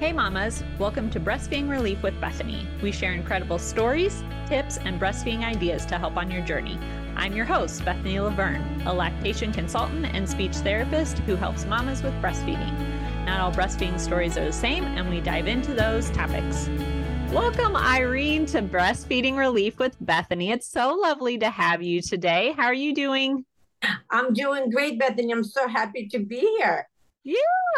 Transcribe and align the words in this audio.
Hey, 0.00 0.14
mamas. 0.14 0.64
Welcome 0.78 1.10
to 1.10 1.20
Breastfeeding 1.20 1.68
Relief 1.68 2.02
with 2.02 2.18
Bethany. 2.22 2.66
We 2.82 2.90
share 2.90 3.12
incredible 3.12 3.58
stories, 3.58 4.24
tips, 4.46 4.78
and 4.78 4.98
breastfeeding 4.98 5.44
ideas 5.44 5.84
to 5.84 5.98
help 5.98 6.16
on 6.16 6.30
your 6.30 6.40
journey. 6.40 6.78
I'm 7.16 7.34
your 7.34 7.44
host, 7.44 7.84
Bethany 7.84 8.18
Laverne, 8.18 8.80
a 8.86 8.94
lactation 8.94 9.52
consultant 9.52 10.06
and 10.06 10.26
speech 10.26 10.56
therapist 10.56 11.18
who 11.18 11.36
helps 11.36 11.66
mamas 11.66 12.02
with 12.02 12.14
breastfeeding. 12.22 12.74
Not 13.26 13.40
all 13.40 13.52
breastfeeding 13.52 14.00
stories 14.00 14.38
are 14.38 14.46
the 14.46 14.54
same, 14.54 14.84
and 14.84 15.10
we 15.10 15.20
dive 15.20 15.46
into 15.46 15.74
those 15.74 16.08
topics. 16.12 16.70
Welcome, 17.30 17.76
Irene, 17.76 18.46
to 18.46 18.62
Breastfeeding 18.62 19.36
Relief 19.36 19.78
with 19.78 19.98
Bethany. 20.00 20.50
It's 20.50 20.66
so 20.66 20.94
lovely 20.94 21.36
to 21.36 21.50
have 21.50 21.82
you 21.82 22.00
today. 22.00 22.54
How 22.56 22.64
are 22.64 22.72
you 22.72 22.94
doing? 22.94 23.44
I'm 24.10 24.32
doing 24.32 24.70
great, 24.70 24.98
Bethany. 24.98 25.30
I'm 25.30 25.44
so 25.44 25.68
happy 25.68 26.08
to 26.08 26.20
be 26.20 26.40
here. 26.58 26.88
Yeah, 27.22 27.36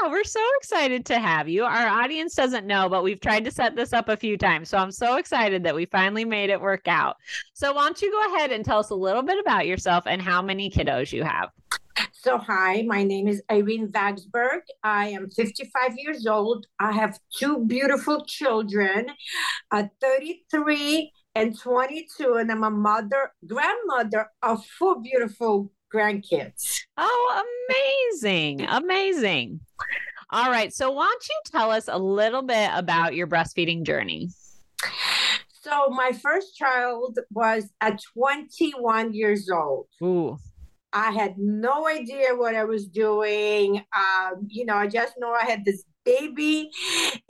we're 0.09 0.23
so 0.23 0.41
excited 0.59 1.05
to 1.07 1.19
have 1.19 1.49
you. 1.49 1.65
Our 1.65 1.89
audience 1.89 2.35
doesn't 2.35 2.65
know, 2.65 2.89
but 2.89 3.03
we've 3.03 3.21
tried 3.21 3.45
to 3.45 3.51
set 3.51 3.75
this 3.75 3.93
up 3.93 4.09
a 4.09 4.17
few 4.17 4.39
times. 4.39 4.69
So 4.69 4.79
I'm 4.79 4.93
so 4.93 5.17
excited 5.17 5.65
that 5.65 5.75
we 5.75 5.87
finally 5.87 6.25
made 6.25 6.49
it 6.49 6.61
work 6.61 6.87
out. 6.87 7.17
So, 7.53 7.73
why 7.75 7.83
don't 7.83 8.01
you 8.01 8.13
go 8.13 8.35
ahead 8.35 8.53
and 8.53 8.65
tell 8.65 8.79
us 8.79 8.91
a 8.91 8.95
little 8.95 9.23
bit 9.23 9.41
about 9.41 9.67
yourself 9.67 10.05
and 10.07 10.23
how 10.23 10.43
many 10.43 10.71
kiddos 10.71 11.13
you 11.13 11.25
have? 11.25 11.51
So, 12.13 12.39
hi, 12.39 12.83
my 12.83 13.03
name 13.03 13.27
is 13.27 13.43
Irene 13.51 13.89
Vaksberg. 13.89 14.61
I 14.85 15.09
am 15.09 15.29
55 15.29 15.97
years 15.97 16.25
old. 16.25 16.67
I 16.79 16.93
have 16.93 17.19
two 17.37 17.65
beautiful 17.67 18.25
children, 18.25 19.07
uh, 19.73 19.85
33 20.01 21.11
and 21.35 21.59
22, 21.59 22.35
and 22.35 22.53
I'm 22.53 22.63
a 22.63 22.71
mother, 22.71 23.33
grandmother 23.45 24.31
of 24.41 24.65
four 24.65 25.01
beautiful 25.01 25.73
grandkids. 25.93 26.81
Oh, 26.97 27.45
amazing. 27.69 28.63
Amazing. 28.69 29.61
All 30.31 30.51
right. 30.51 30.73
So, 30.73 30.91
why 30.91 31.07
don't 31.07 31.29
you 31.29 31.41
tell 31.47 31.71
us 31.71 31.89
a 31.89 31.99
little 31.99 32.43
bit 32.43 32.71
about 32.75 33.15
your 33.15 33.27
breastfeeding 33.27 33.83
journey? 33.85 34.31
So, 35.61 35.91
my 35.91 36.13
first 36.13 36.57
child 36.57 37.19
was 37.31 37.71
at 37.81 38.01
21 38.15 39.15
years 39.15 39.49
old. 39.51 39.87
Ooh. 40.03 40.39
I 40.93 41.11
had 41.11 41.39
no 41.39 41.89
idea 41.89 42.35
what 42.35 42.55
I 42.55 42.65
was 42.65 42.87
doing. 42.87 43.83
Um, 43.97 44.47
you 44.49 44.67
know, 44.67 44.75
I 44.75 44.87
just 44.87 45.15
know 45.19 45.33
I 45.33 45.45
had 45.45 45.65
this 45.65 45.85
baby 46.05 46.71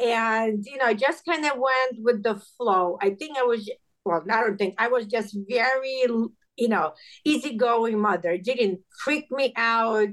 and, 0.00 0.64
you 0.64 0.78
know, 0.78 0.86
I 0.86 0.94
just 0.94 1.24
kind 1.24 1.44
of 1.44 1.52
went 1.56 2.02
with 2.02 2.22
the 2.22 2.42
flow. 2.56 2.98
I 3.00 3.10
think 3.10 3.38
I 3.38 3.42
was, 3.42 3.70
well, 4.04 4.24
I 4.30 4.40
don't 4.40 4.56
think 4.56 4.74
I 4.78 4.88
was 4.88 5.06
just 5.06 5.36
very 5.48 6.06
you 6.56 6.68
know, 6.68 6.92
easygoing 7.24 7.98
mother. 7.98 8.36
didn't 8.36 8.80
freak 9.02 9.30
me 9.30 9.52
out. 9.56 10.08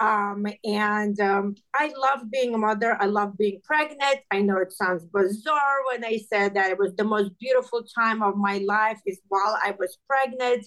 Um, 0.00 0.46
and 0.64 1.18
um, 1.20 1.54
I 1.74 1.92
love 1.96 2.30
being 2.30 2.54
a 2.54 2.58
mother. 2.58 2.96
I 3.00 3.06
love 3.06 3.36
being 3.36 3.60
pregnant. 3.64 4.20
I 4.30 4.40
know 4.40 4.58
it 4.58 4.72
sounds 4.72 5.04
bizarre 5.04 5.78
when 5.90 6.04
I 6.04 6.18
said 6.28 6.54
that 6.54 6.70
it 6.70 6.78
was 6.78 6.94
the 6.96 7.04
most 7.04 7.32
beautiful 7.38 7.82
time 7.82 8.22
of 8.22 8.36
my 8.36 8.58
life 8.58 9.00
is 9.06 9.20
while 9.28 9.58
I 9.62 9.74
was 9.78 9.98
pregnant. 10.08 10.66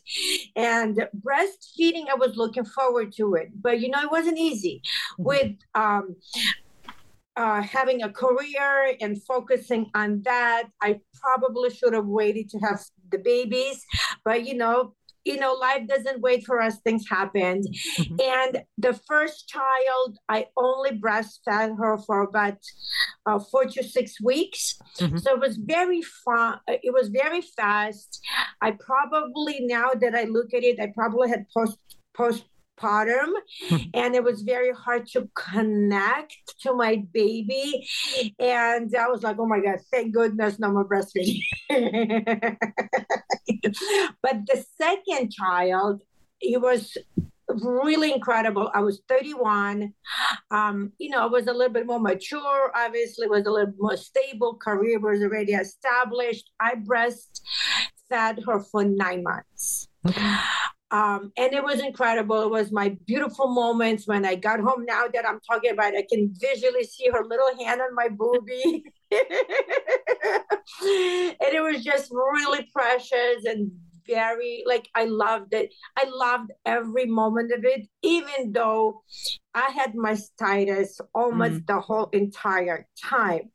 And 0.55 1.07
breastfeeding, 1.25 2.09
I 2.09 2.15
was 2.15 2.35
looking 2.35 2.65
forward 2.65 3.13
to 3.13 3.35
it. 3.35 3.49
But, 3.61 3.79
you 3.79 3.89
know, 3.89 4.01
it 4.01 4.11
wasn't 4.11 4.37
easy. 4.37 4.81
Mm-hmm. 5.19 5.23
With, 5.23 5.55
um, 5.75 6.15
uh, 7.37 7.61
having 7.61 8.01
a 8.01 8.11
career 8.11 8.95
and 8.99 9.23
focusing 9.23 9.89
on 9.93 10.21
that. 10.23 10.63
I 10.81 10.99
probably 11.21 11.69
should 11.69 11.93
have 11.93 12.07
waited 12.07 12.49
to 12.49 12.59
have 12.59 12.81
the 13.11 13.19
babies, 13.19 13.85
but 14.25 14.45
you 14.45 14.55
know, 14.55 14.93
you 15.23 15.37
know, 15.37 15.53
life 15.53 15.85
doesn't 15.87 16.21
wait 16.21 16.45
for 16.45 16.61
us. 16.61 16.79
Things 16.79 17.05
happen. 17.09 17.61
Mm-hmm. 17.61 18.15
And 18.21 18.63
the 18.77 18.93
first 19.07 19.49
child, 19.49 20.17
I 20.29 20.45
only 20.55 20.91
breastfed 20.91 21.77
her 21.77 21.97
for 21.97 22.21
about 22.21 22.57
uh, 23.25 23.39
four 23.51 23.65
to 23.65 23.83
six 23.83 24.21
weeks. 24.21 24.79
Mm-hmm. 24.99 25.17
So 25.17 25.33
it 25.33 25.41
was 25.41 25.57
very 25.57 26.01
fun. 26.01 26.59
It 26.67 26.93
was 26.93 27.09
very 27.09 27.41
fast. 27.41 28.21
I 28.61 28.71
probably, 28.71 29.59
now 29.61 29.89
that 29.99 30.15
I 30.15 30.23
look 30.23 30.53
at 30.53 30.63
it, 30.63 30.79
I 30.79 30.93
probably 30.95 31.29
had 31.29 31.45
post 31.53 31.77
post 32.15 32.45
postpartum 32.77 33.33
and 33.93 34.15
it 34.15 34.23
was 34.23 34.41
very 34.41 34.71
hard 34.73 35.07
to 35.07 35.29
connect 35.35 36.35
to 36.61 36.73
my 36.73 37.03
baby 37.13 37.87
and 38.39 38.95
i 38.95 39.07
was 39.07 39.23
like 39.23 39.37
oh 39.39 39.45
my 39.45 39.59
god 39.59 39.79
thank 39.91 40.13
goodness 40.13 40.59
no 40.59 40.71
more 40.71 40.87
breastfeeding 40.87 41.41
but 44.21 44.45
the 44.47 44.63
second 44.77 45.31
child 45.31 46.01
he 46.39 46.57
was 46.57 46.97
really 47.49 48.11
incredible. 48.11 48.69
I 48.73 48.81
was 48.81 49.01
31. 49.07 49.93
Um, 50.51 50.91
you 50.97 51.09
know, 51.09 51.23
I 51.23 51.25
was 51.27 51.47
a 51.47 51.53
little 51.53 51.73
bit 51.73 51.85
more 51.85 51.99
mature, 51.99 52.71
obviously, 52.75 53.27
was 53.27 53.45
a 53.45 53.51
little 53.51 53.73
more 53.77 53.97
stable, 53.97 54.55
career 54.55 54.99
was 54.99 55.21
already 55.21 55.53
established. 55.53 56.51
I 56.59 56.75
breastfed 56.75 58.45
her 58.45 58.59
for 58.59 58.83
nine 58.83 59.23
months. 59.23 59.87
Um, 60.89 61.33
and 61.37 61.53
it 61.53 61.63
was 61.63 61.81
incredible. 61.81 62.41
It 62.43 62.49
was 62.49 62.71
my 62.71 62.97
beautiful 63.05 63.47
moments 63.47 64.07
when 64.07 64.25
I 64.25 64.35
got 64.35 64.61
home. 64.61 64.85
Now 64.85 65.07
that 65.13 65.27
I'm 65.27 65.41
talking 65.41 65.71
about, 65.71 65.93
it, 65.93 66.05
I 66.05 66.15
can 66.15 66.33
visually 66.39 66.85
see 66.85 67.09
her 67.11 67.25
little 67.25 67.57
hand 67.59 67.81
on 67.81 67.93
my 67.93 68.07
boobie. 68.07 68.83
and 71.41 71.53
it 71.53 71.61
was 71.61 71.83
just 71.83 72.11
really 72.11 72.69
precious 72.73 73.45
and 73.45 73.71
very 74.07 74.63
like 74.65 74.87
I 74.95 75.05
loved 75.05 75.53
it. 75.53 75.73
I 75.97 76.05
loved 76.07 76.51
every 76.65 77.05
moment 77.05 77.51
of 77.51 77.65
it, 77.65 77.87
even 78.01 78.53
though 78.53 79.03
I 79.53 79.69
had 79.71 79.93
mastitis 79.93 81.01
almost 81.13 81.61
mm. 81.61 81.67
the 81.67 81.81
whole 81.81 82.09
entire 82.13 82.87
time. 83.03 83.51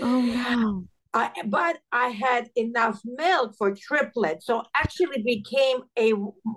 Oh 0.00 0.28
wow. 0.28 0.84
Uh, 1.12 1.28
but 1.46 1.78
I 1.90 2.08
had 2.08 2.50
enough 2.54 3.00
milk 3.04 3.54
for 3.58 3.74
triplets. 3.74 4.46
So 4.46 4.62
actually 4.76 5.22
became 5.22 5.78
a 5.98 6.12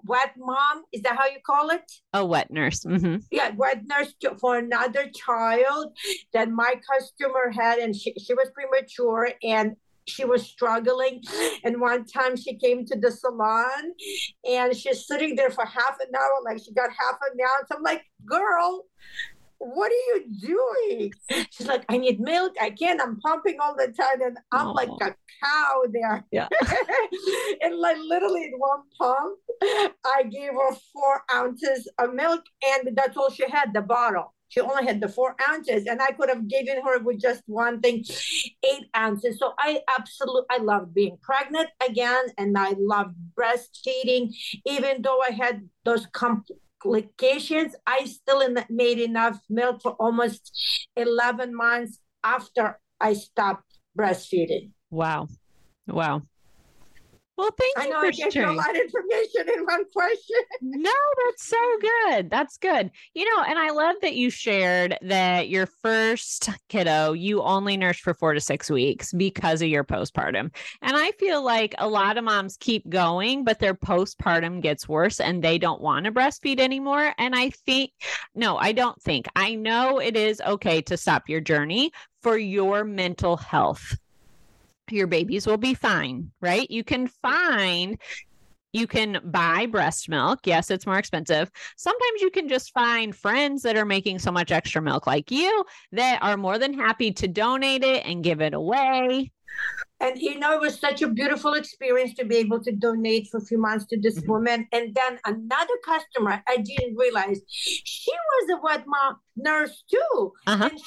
wet 0.05 0.33
mom. 0.37 0.83
Is 0.91 1.01
that 1.01 1.17
how 1.17 1.25
you 1.25 1.39
call 1.43 1.71
it? 1.71 1.91
A 2.13 2.23
wet 2.23 2.51
nurse. 2.51 2.83
Mm-hmm. 2.83 3.17
Yeah, 3.31 3.51
wet 3.55 3.81
nurse 3.87 4.13
for 4.39 4.57
another 4.57 5.09
child 5.15 5.97
that 6.33 6.49
my 6.51 6.75
customer 6.91 7.51
had, 7.51 7.79
and 7.79 7.95
she, 7.95 8.13
she 8.19 8.33
was 8.35 8.51
premature 8.53 9.31
and 9.41 9.75
she 10.05 10.25
was 10.25 10.43
struggling. 10.43 11.23
And 11.63 11.81
one 11.81 12.05
time 12.05 12.35
she 12.35 12.55
came 12.55 12.85
to 12.85 12.99
the 12.99 13.09
salon 13.09 13.93
and 14.47 14.75
she's 14.75 15.07
sitting 15.07 15.35
there 15.35 15.49
for 15.49 15.65
half 15.65 15.97
an 15.99 16.13
hour, 16.15 16.43
like 16.45 16.59
she 16.63 16.73
got 16.73 16.89
half 16.89 17.17
an 17.31 17.39
hour. 17.41 17.65
So 17.67 17.77
I'm 17.77 17.83
like, 17.83 18.03
girl, 18.25 18.85
what 19.63 19.91
are 19.91 20.17
you 20.17 20.25
doing? 20.41 21.13
She's 21.51 21.67
like, 21.67 21.85
I 21.89 21.97
need 21.97 22.19
milk. 22.19 22.53
I 22.61 22.69
can't. 22.69 23.01
I'm 23.01 23.19
pumping 23.21 23.57
all 23.61 23.75
the 23.75 23.87
time. 23.87 24.21
And 24.21 24.37
I'm 24.51 24.73
like 24.73 24.89
a 24.89 25.15
cow 25.43 25.83
there. 25.91 26.25
Yeah. 26.31 26.47
and 27.61 27.77
like 27.77 27.97
literally 27.97 28.43
in 28.43 28.53
one 28.57 28.81
pump, 28.97 29.39
I 30.05 30.23
gave 30.29 30.51
her 30.51 30.75
four 30.91 31.23
ounces 31.33 31.89
of 31.97 32.13
milk 32.13 32.41
and 32.65 32.95
that's 32.95 33.15
all 33.15 33.29
she 33.29 33.49
had, 33.49 33.73
the 33.73 33.81
bottle. 33.81 34.33
She 34.53 34.59
only 34.59 34.85
had 34.85 35.01
the 35.01 35.07
four 35.07 35.35
ounces, 35.49 35.87
and 35.87 35.99
I 35.99 36.11
could 36.11 36.29
have 36.29 36.47
given 36.47 36.79
her 36.83 36.99
with 36.99 37.19
just 37.19 37.41
one 37.47 37.81
thing, 37.81 38.05
eight 38.63 38.85
ounces. 38.95 39.39
So 39.39 39.53
I 39.57 39.81
absolutely 39.97 40.45
I 40.51 40.57
love 40.57 40.93
being 40.93 41.17
pregnant 41.23 41.69
again, 41.83 42.25
and 42.37 42.55
I 42.55 42.75
love 42.77 43.15
breastfeeding, 43.35 44.31
even 44.67 45.01
though 45.01 45.19
I 45.21 45.31
had 45.31 45.67
those 45.85 46.05
comp- 46.13 46.45
complications, 46.83 47.75
I 47.87 48.05
still 48.05 48.43
made 48.69 48.99
enough 48.99 49.39
milk 49.49 49.81
for 49.81 49.91
almost 49.93 50.51
11 50.95 51.55
months 51.55 51.99
after 52.23 52.79
I 52.99 53.13
stopped 53.13 53.79
breastfeeding. 53.97 54.71
Wow. 54.91 55.27
Wow. 55.87 56.21
Well, 57.35 57.49
thank 57.57 57.77
I 57.77 57.83
you 57.85 57.89
know 57.89 57.99
for 58.01 58.05
I 58.07 58.11
gave 58.11 58.31
sharing. 58.31 58.49
you 58.49 58.55
a 58.55 58.57
lot 58.57 58.69
of 58.69 58.75
information 58.75 59.57
in 59.57 59.65
one 59.65 59.85
question. 59.91 60.35
no, 60.61 60.91
that's 61.25 61.47
so 61.47 61.77
good. 61.81 62.29
That's 62.29 62.57
good. 62.57 62.91
You 63.15 63.25
know, 63.25 63.43
and 63.43 63.57
I 63.57 63.71
love 63.71 63.95
that 64.03 64.15
you 64.15 64.29
shared 64.29 64.97
that 65.01 65.49
your 65.49 65.65
first 65.65 66.49
kiddo 66.69 67.13
you 67.13 67.41
only 67.41 67.75
nursed 67.75 68.01
for 68.01 68.13
four 68.13 68.35
to 68.35 68.39
six 68.39 68.69
weeks 68.69 69.11
because 69.13 69.63
of 69.63 69.67
your 69.67 69.83
postpartum. 69.83 70.53
And 70.83 70.95
I 70.95 71.11
feel 71.13 71.43
like 71.43 71.73
a 71.79 71.87
lot 71.87 72.17
of 72.19 72.23
moms 72.23 72.55
keep 72.57 72.87
going, 72.87 73.43
but 73.43 73.59
their 73.59 73.73
postpartum 73.73 74.61
gets 74.61 74.87
worse 74.87 75.19
and 75.19 75.43
they 75.43 75.57
don't 75.57 75.81
want 75.81 76.05
to 76.05 76.11
breastfeed 76.11 76.59
anymore. 76.59 77.13
And 77.17 77.35
I 77.35 77.49
think, 77.49 77.91
no, 78.35 78.57
I 78.57 78.73
don't 78.73 79.01
think. 79.01 79.27
I 79.35 79.55
know 79.55 79.99
it 79.99 80.15
is 80.15 80.39
okay 80.41 80.81
to 80.83 80.97
stop 80.97 81.27
your 81.27 81.41
journey 81.41 81.91
for 82.21 82.37
your 82.37 82.83
mental 82.83 83.37
health 83.37 83.95
your 84.89 85.07
babies 85.07 85.47
will 85.47 85.57
be 85.57 85.73
fine, 85.73 86.31
right? 86.41 86.69
You 86.69 86.83
can 86.83 87.07
find 87.07 87.97
you 88.73 88.87
can 88.87 89.19
buy 89.25 89.67
breast 89.67 90.09
milk. 90.09 90.39
Yes, 90.45 90.71
it's 90.71 90.87
more 90.87 90.97
expensive. 90.97 91.51
Sometimes 91.77 92.21
you 92.21 92.31
can 92.31 92.49
just 92.49 92.73
find 92.73 93.15
friends 93.15 93.61
that 93.61 93.77
are 93.77 93.85
making 93.85 94.17
so 94.17 94.31
much 94.31 94.51
extra 94.51 94.81
milk 94.81 95.05
like 95.05 95.29
you 95.29 95.63
that 95.91 96.17
are 96.23 96.37
more 96.37 96.57
than 96.57 96.73
happy 96.73 97.11
to 97.11 97.27
donate 97.27 97.83
it 97.83 98.03
and 98.03 98.23
give 98.23 98.41
it 98.41 98.55
away. 98.55 99.31
And 99.99 100.19
you 100.19 100.39
know, 100.39 100.53
it 100.53 100.59
was 100.59 100.79
such 100.79 101.03
a 101.03 101.07
beautiful 101.07 101.53
experience 101.53 102.15
to 102.15 102.25
be 102.25 102.37
able 102.37 102.61
to 102.63 102.71
donate 102.71 103.27
for 103.29 103.37
a 103.37 103.45
few 103.45 103.59
months 103.59 103.85
to 103.85 103.99
this 103.99 104.19
mm-hmm. 104.19 104.31
woman. 104.31 104.67
And 104.71 104.93
then 104.95 105.19
another 105.23 105.73
customer, 105.85 106.43
I 106.47 106.57
didn't 106.57 106.97
realize 106.97 107.41
she 107.47 108.11
was 108.11 108.57
a 108.57 108.61
wet 108.63 108.85
mom 108.87 109.17
nurse 109.37 109.83
too. 109.89 110.33
Uh-huh. 110.47 110.69
And 110.71 110.79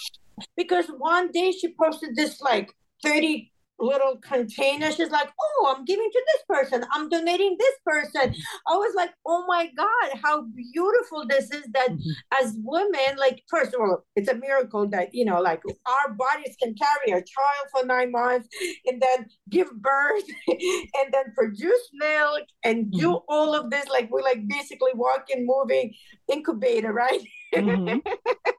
because 0.57 0.87
one 0.99 1.31
day 1.31 1.53
she 1.53 1.73
posted 1.73 2.17
this 2.17 2.41
like 2.41 2.73
30 3.05 3.53
little 3.79 4.17
container. 4.19 4.91
She's 4.91 5.11
like, 5.11 5.29
oh, 5.41 5.75
I'm 5.77 5.85
giving 5.85 6.11
to 6.11 6.25
this 6.27 6.43
person. 6.49 6.87
I'm 6.93 7.09
donating 7.09 7.57
this 7.59 7.75
person. 7.85 8.35
I 8.67 8.75
was 8.75 8.95
like, 8.95 9.11
oh 9.27 9.45
my 9.47 9.71
God, 9.77 10.21
how 10.23 10.47
beautiful 10.73 11.27
this 11.29 11.51
is 11.51 11.65
that 11.73 11.91
mm-hmm. 11.91 12.43
as 12.45 12.57
women, 12.63 13.17
like, 13.19 13.43
first 13.49 13.75
of 13.75 13.81
all, 13.81 14.05
it's 14.15 14.29
a 14.29 14.35
miracle 14.35 14.89
that, 14.89 15.15
you 15.15 15.25
know, 15.25 15.41
like 15.41 15.63
our 15.87 16.15
bodies 16.15 16.57
can 16.61 16.75
carry 16.75 17.19
a 17.19 17.25
child 17.25 17.67
for 17.73 17.85
nine 17.85 18.13
months 18.13 18.49
and 18.87 19.01
then 19.01 19.27
give 19.51 19.71
birth 19.81 20.25
and 20.49 21.13
then 21.13 21.33
produce 21.37 21.91
milk 21.95 22.43
and 22.65 22.91
do 22.93 23.09
mm-hmm. 23.09 23.25
all 23.29 23.55
of 23.55 23.71
this. 23.71 23.87
Like, 23.89 24.11
we're 24.11 24.23
like 24.23 24.47
basically 24.49 24.93
walking, 24.95 25.47
moving 25.47 25.93
incubator, 26.31 26.93
right? 26.93 27.21
Mm-hmm. 27.55 27.99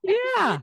Yeah 0.03 0.59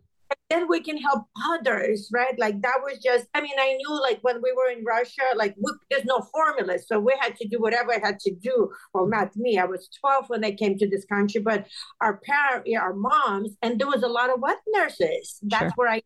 then 0.55 0.69
we 0.69 0.81
can 0.81 0.97
help 0.97 1.25
others 1.51 2.09
right 2.13 2.39
like 2.39 2.61
that 2.63 2.79
was 2.83 2.99
just 2.99 3.27
i 3.35 3.41
mean 3.41 3.59
i 3.59 3.75
knew 3.75 4.01
like 4.01 4.19
when 4.23 4.41
we 4.43 4.53
were 4.53 4.71
in 4.71 4.85
russia 4.85 5.23
like 5.35 5.55
we, 5.59 5.73
there's 5.91 6.05
no 6.05 6.21
formula 6.33 6.79
so 6.79 6.99
we 6.99 7.15
had 7.21 7.37
to 7.37 7.47
do 7.49 7.59
whatever 7.59 7.93
i 7.93 7.99
had 8.03 8.19
to 8.21 8.33
do 8.35 8.71
well 8.93 9.07
not 9.07 9.35
me 9.37 9.59
i 9.59 9.65
was 9.65 9.89
12 10.01 10.29
when 10.29 10.45
i 10.45 10.53
came 10.53 10.79
to 10.79 10.89
this 10.89 11.05
country 11.05 11.41
but 11.41 11.67
our 12.01 12.19
parents 12.19 12.71
our 12.81 12.95
moms 12.95 13.51
and 13.63 13.79
there 13.79 13.89
was 13.89 14.03
a 14.03 14.09
lot 14.09 14.31
of 14.31 14.41
wet 14.41 14.59
nurses 14.69 15.41
that's 15.43 15.65
sure. 15.65 15.73
where 15.77 15.89
i 15.89 16.03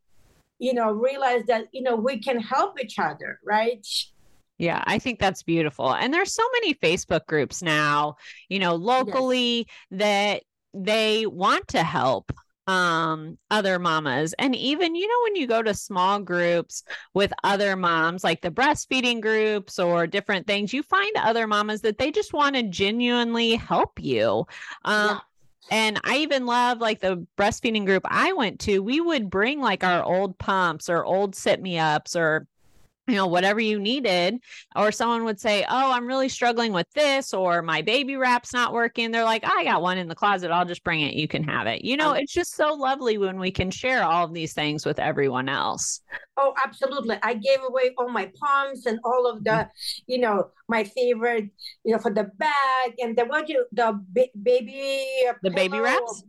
you 0.58 0.72
know 0.72 0.90
realized 0.90 1.46
that 1.46 1.66
you 1.72 1.82
know 1.82 1.96
we 1.96 2.18
can 2.18 2.40
help 2.40 2.80
each 2.80 2.98
other 2.98 3.38
right 3.44 3.86
yeah, 4.60 4.82
I 4.88 4.98
think 4.98 5.20
that's 5.20 5.44
beautiful. 5.44 5.94
And 5.94 6.12
there's 6.12 6.34
so 6.34 6.42
many 6.54 6.74
Facebook 6.74 7.26
groups 7.26 7.62
now, 7.62 8.16
you 8.48 8.58
know, 8.58 8.74
locally 8.74 9.68
yes. 9.88 10.00
that 10.00 10.42
they 10.74 11.26
want 11.26 11.68
to 11.68 11.84
help 11.84 12.32
um 12.68 13.38
other 13.50 13.78
mamas 13.78 14.34
and 14.38 14.54
even 14.54 14.94
you 14.94 15.08
know 15.08 15.22
when 15.24 15.34
you 15.34 15.46
go 15.46 15.62
to 15.62 15.72
small 15.72 16.20
groups 16.20 16.84
with 17.14 17.32
other 17.42 17.74
moms 17.76 18.22
like 18.22 18.42
the 18.42 18.50
breastfeeding 18.50 19.22
groups 19.22 19.78
or 19.78 20.06
different 20.06 20.46
things 20.46 20.72
you 20.72 20.82
find 20.82 21.10
other 21.16 21.46
mamas 21.46 21.80
that 21.80 21.96
they 21.96 22.12
just 22.12 22.34
want 22.34 22.54
to 22.54 22.62
genuinely 22.64 23.56
help 23.56 23.98
you 23.98 24.46
um 24.84 25.08
yeah. 25.08 25.18
And 25.70 26.00
I 26.02 26.18
even 26.18 26.46
love 26.46 26.78
like 26.78 27.00
the 27.00 27.26
breastfeeding 27.36 27.84
group 27.84 28.02
I 28.06 28.32
went 28.32 28.58
to. 28.60 28.78
We 28.82 29.02
would 29.02 29.28
bring 29.28 29.60
like 29.60 29.84
our 29.84 30.02
old 30.02 30.38
pumps 30.38 30.88
or 30.88 31.04
old 31.04 31.34
sit 31.34 31.60
me 31.60 31.78
ups 31.78 32.16
or 32.16 32.46
you 33.08 33.14
know 33.14 33.26
whatever 33.26 33.60
you 33.60 33.78
needed 33.78 34.38
or 34.76 34.92
someone 34.92 35.24
would 35.24 35.40
say 35.40 35.64
oh 35.68 35.92
i'm 35.92 36.06
really 36.06 36.28
struggling 36.28 36.72
with 36.72 36.90
this 36.92 37.34
or 37.34 37.62
my 37.62 37.82
baby 37.82 38.16
wrap's 38.16 38.52
not 38.52 38.72
working 38.72 39.10
they're 39.10 39.24
like 39.24 39.44
i 39.44 39.64
got 39.64 39.82
one 39.82 39.98
in 39.98 40.08
the 40.08 40.14
closet 40.14 40.50
i'll 40.50 40.64
just 40.64 40.84
bring 40.84 41.00
it 41.00 41.14
you 41.14 41.28
can 41.28 41.42
have 41.42 41.66
it. 41.66 41.84
You 41.84 41.96
know 41.96 42.12
it's 42.12 42.32
just 42.32 42.54
so 42.54 42.74
lovely 42.74 43.18
when 43.18 43.38
we 43.38 43.50
can 43.50 43.70
share 43.70 44.02
all 44.04 44.24
of 44.24 44.32
these 44.32 44.52
things 44.52 44.86
with 44.86 44.98
everyone 44.98 45.48
else. 45.48 46.00
Oh 46.36 46.54
absolutely. 46.64 47.16
I 47.22 47.34
gave 47.34 47.58
away 47.66 47.94
all 47.98 48.08
my 48.08 48.30
palms 48.40 48.86
and 48.86 48.98
all 49.04 49.26
of 49.26 49.44
the 49.44 49.68
you 50.06 50.18
know 50.18 50.50
my 50.68 50.84
favorite 50.84 51.50
you 51.84 51.92
know 51.92 51.98
for 51.98 52.12
the 52.12 52.24
bag 52.24 52.94
and 52.98 53.16
the 53.16 53.24
what 53.24 53.48
you 53.48 53.66
the 53.72 54.00
baby 54.42 55.04
the 55.42 55.50
baby 55.50 55.78
wraps 55.78 56.24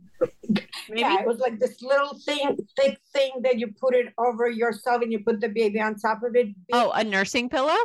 Maybe? 0.90 1.00
Yeah, 1.00 1.20
it 1.20 1.26
was 1.26 1.38
like 1.38 1.58
this 1.58 1.82
little 1.82 2.18
thing, 2.24 2.56
thick 2.76 2.98
thing 3.12 3.30
that 3.42 3.58
you 3.58 3.72
put 3.80 3.94
it 3.94 4.12
over 4.18 4.48
yourself 4.48 5.02
and 5.02 5.12
you 5.12 5.20
put 5.20 5.40
the 5.40 5.48
baby 5.48 5.80
on 5.80 5.94
top 5.96 6.22
of 6.22 6.34
it. 6.34 6.48
Oh, 6.72 6.90
a 6.90 7.04
nursing 7.04 7.48
pillow? 7.48 7.76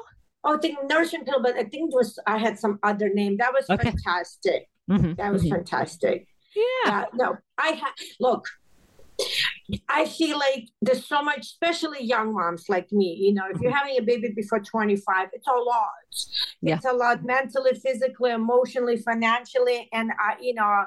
Oh, 0.44 0.56
I 0.56 0.58
think 0.58 0.78
nursing 0.90 1.26
pillow, 1.26 1.42
but 1.42 1.56
I 1.56 1.64
think 1.64 1.92
it 1.92 1.96
was 1.96 2.20
I 2.28 2.38
had 2.38 2.60
some 2.60 2.80
other 2.84 3.10
name. 3.10 3.38
That 3.38 3.54
was 3.54 3.70
okay. 3.70 3.92
fantastic. 3.92 4.70
Mm-hmm. 4.90 5.14
That 5.14 5.32
was 5.32 5.44
mm-hmm. 5.44 5.56
fantastic. 5.56 6.28
Yeah. 6.56 6.92
Uh, 6.92 7.06
no, 7.14 7.38
I 7.58 7.70
had 7.70 7.94
look. 8.20 8.48
I 9.88 10.06
feel 10.06 10.38
like 10.38 10.68
there's 10.82 11.08
so 11.08 11.24
much, 11.24 11.40
especially 11.40 12.04
young 12.04 12.34
moms 12.34 12.66
like 12.68 12.92
me. 12.92 13.16
You 13.20 13.34
know, 13.34 13.46
if 13.50 13.62
you're 13.62 13.72
mm-hmm. 13.72 13.78
having 13.78 13.98
a 13.98 14.02
baby 14.02 14.34
before 14.36 14.60
25, 14.60 15.30
it's 15.34 15.48
a 15.48 15.52
lot. 15.52 15.88
Yeah. 16.62 16.76
It's 16.76 16.86
a 16.86 16.92
lot 16.92 17.24
mentally, 17.24 17.74
physically, 17.74 18.32
emotionally, 18.32 18.98
financially, 18.98 19.90
and 19.94 20.12
I, 20.20 20.36
you 20.42 20.54
know, 20.54 20.86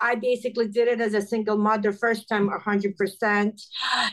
I 0.00 0.16
basically 0.16 0.68
did 0.68 0.88
it 0.88 1.00
as 1.00 1.14
a 1.14 1.22
single 1.22 1.56
mother. 1.56 1.92
First 1.92 2.28
time, 2.28 2.48
hundred 2.48 2.96
percent. 2.96 3.60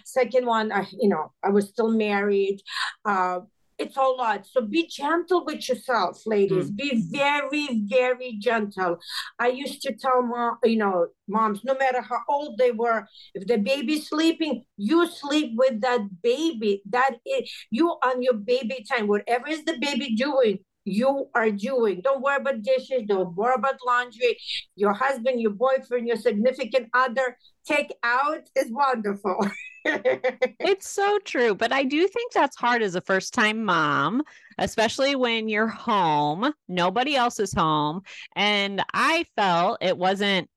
Second 0.06 0.46
one, 0.46 0.72
I, 0.72 0.88
you 0.92 1.10
know, 1.10 1.32
I 1.44 1.50
was 1.50 1.70
still 1.70 1.92
married. 1.92 2.62
Uh, 3.04 3.42
it's 3.82 3.98
a 3.98 4.02
lot. 4.02 4.46
So 4.46 4.62
be 4.62 4.88
gentle 4.88 5.44
with 5.44 5.68
yourself, 5.68 6.22
ladies. 6.28 6.70
Mm. 6.70 6.76
Be 6.78 7.04
very, 7.12 7.84
very 7.90 8.38
gentle. 8.38 9.00
I 9.40 9.48
used 9.48 9.82
to 9.82 9.94
tell 9.94 10.22
mom, 10.22 10.58
you 10.64 10.78
know, 10.78 11.08
moms, 11.28 11.64
no 11.64 11.76
matter 11.76 12.02
how 12.02 12.20
old 12.30 12.60
they 12.60 12.72
were, 12.72 13.08
if 13.34 13.48
the 13.48 13.58
baby's 13.58 14.08
sleeping, 14.08 14.64
you 14.78 15.08
sleep 15.08 15.54
with 15.56 15.82
that 15.82 16.02
baby. 16.22 16.84
That 16.90 17.16
is 17.26 17.52
you 17.72 17.88
on 18.06 18.22
your 18.22 18.36
baby 18.36 18.86
time. 18.90 19.08
Whatever 19.08 19.48
is 19.48 19.66
the 19.66 19.78
baby 19.82 20.16
doing, 20.16 20.60
you 20.86 21.30
are 21.36 21.52
doing. 21.52 22.02
Don't 22.04 22.22
worry 22.22 22.38
about 22.38 22.62
dishes, 22.62 23.04
don't 23.08 23.36
worry 23.36 23.56
about 23.56 23.76
laundry. 23.86 24.38
Your 24.76 24.94
husband, 24.94 25.42
your 25.42 25.52
boyfriend, 25.52 26.08
your 26.08 26.18
significant 26.18 26.90
other, 26.94 27.38
take 27.66 27.94
out 28.04 28.50
is 28.56 28.72
wonderful. 28.72 29.48
it's 29.86 30.90
so 30.90 31.20
true. 31.26 31.56
But 31.56 31.72
I 31.72 31.84
do 31.84 32.08
think 32.08 32.34
that's 32.34 32.56
hard 32.56 32.82
as 32.82 32.96
a 32.96 33.02
first 33.02 33.34
time 33.34 33.64
mom, 33.64 34.24
especially 34.58 35.16
when 35.16 35.50
you're 35.50 35.68
home, 35.68 36.54
nobody 36.68 37.16
else 37.16 37.40
is 37.40 37.54
home. 37.54 38.02
And 38.36 38.84
I 38.94 39.26
felt 39.36 39.78
it 39.82 39.98
wasn't 39.98 40.50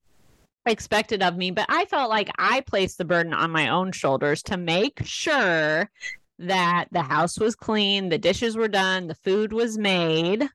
expected 0.65 1.21
of 1.21 1.37
me, 1.37 1.51
but 1.51 1.67
I 1.69 1.85
felt 1.85 2.09
like 2.09 2.29
I 2.39 2.61
placed 2.61 2.97
the 2.97 3.05
burden 3.05 3.33
on 3.33 3.51
my 3.51 3.69
own 3.69 3.91
shoulders 3.91 4.41
to 4.43 4.57
make 4.57 4.99
sure 5.03 5.89
that 6.39 6.85
the 6.91 7.01
house 7.01 7.39
was 7.39 7.55
clean, 7.55 8.09
the 8.09 8.17
dishes 8.17 8.57
were 8.57 8.67
done, 8.67 9.07
the 9.07 9.15
food 9.15 9.53
was 9.53 9.77
made. 9.77 10.47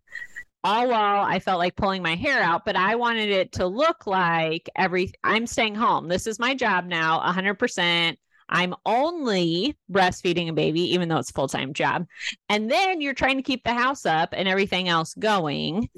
All 0.62 0.88
while 0.88 1.24
I 1.24 1.38
felt 1.38 1.58
like 1.58 1.74
pulling 1.74 2.02
my 2.02 2.16
hair 2.16 2.42
out, 2.42 2.66
but 2.66 2.76
I 2.76 2.94
wanted 2.96 3.30
it 3.30 3.52
to 3.52 3.66
look 3.66 4.06
like 4.06 4.68
every 4.76 5.10
I'm 5.24 5.46
staying 5.46 5.74
home. 5.74 6.08
This 6.08 6.26
is 6.26 6.38
my 6.38 6.54
job 6.54 6.84
now, 6.84 7.18
100%. 7.20 8.16
I'm 8.50 8.74
only 8.84 9.78
breastfeeding 9.90 10.50
a 10.50 10.52
baby, 10.52 10.92
even 10.92 11.08
though 11.08 11.18
it's 11.18 11.30
full 11.30 11.48
time 11.48 11.72
job. 11.72 12.06
And 12.50 12.70
then 12.70 13.00
you're 13.00 13.14
trying 13.14 13.38
to 13.38 13.42
keep 13.42 13.64
the 13.64 13.72
house 13.72 14.04
up 14.04 14.30
and 14.32 14.46
everything 14.48 14.88
else 14.88 15.14
going. 15.14 15.88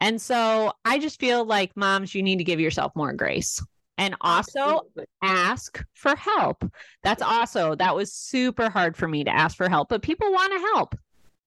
And 0.00 0.20
so 0.20 0.72
I 0.84 0.98
just 0.98 1.20
feel 1.20 1.44
like 1.44 1.76
moms, 1.76 2.14
you 2.14 2.22
need 2.22 2.38
to 2.38 2.44
give 2.44 2.60
yourself 2.60 2.92
more 2.94 3.12
grace 3.12 3.60
and 3.98 4.14
also 4.20 4.60
Absolutely. 4.60 5.04
ask 5.22 5.84
for 5.94 6.16
help. 6.16 6.64
That's 7.02 7.22
also 7.22 7.74
that 7.76 7.94
was 7.94 8.12
super 8.12 8.70
hard 8.70 8.96
for 8.96 9.08
me 9.08 9.24
to 9.24 9.34
ask 9.34 9.56
for 9.56 9.68
help, 9.68 9.88
but 9.88 10.02
people 10.02 10.30
want 10.30 10.52
to 10.52 10.58
help. 10.74 10.94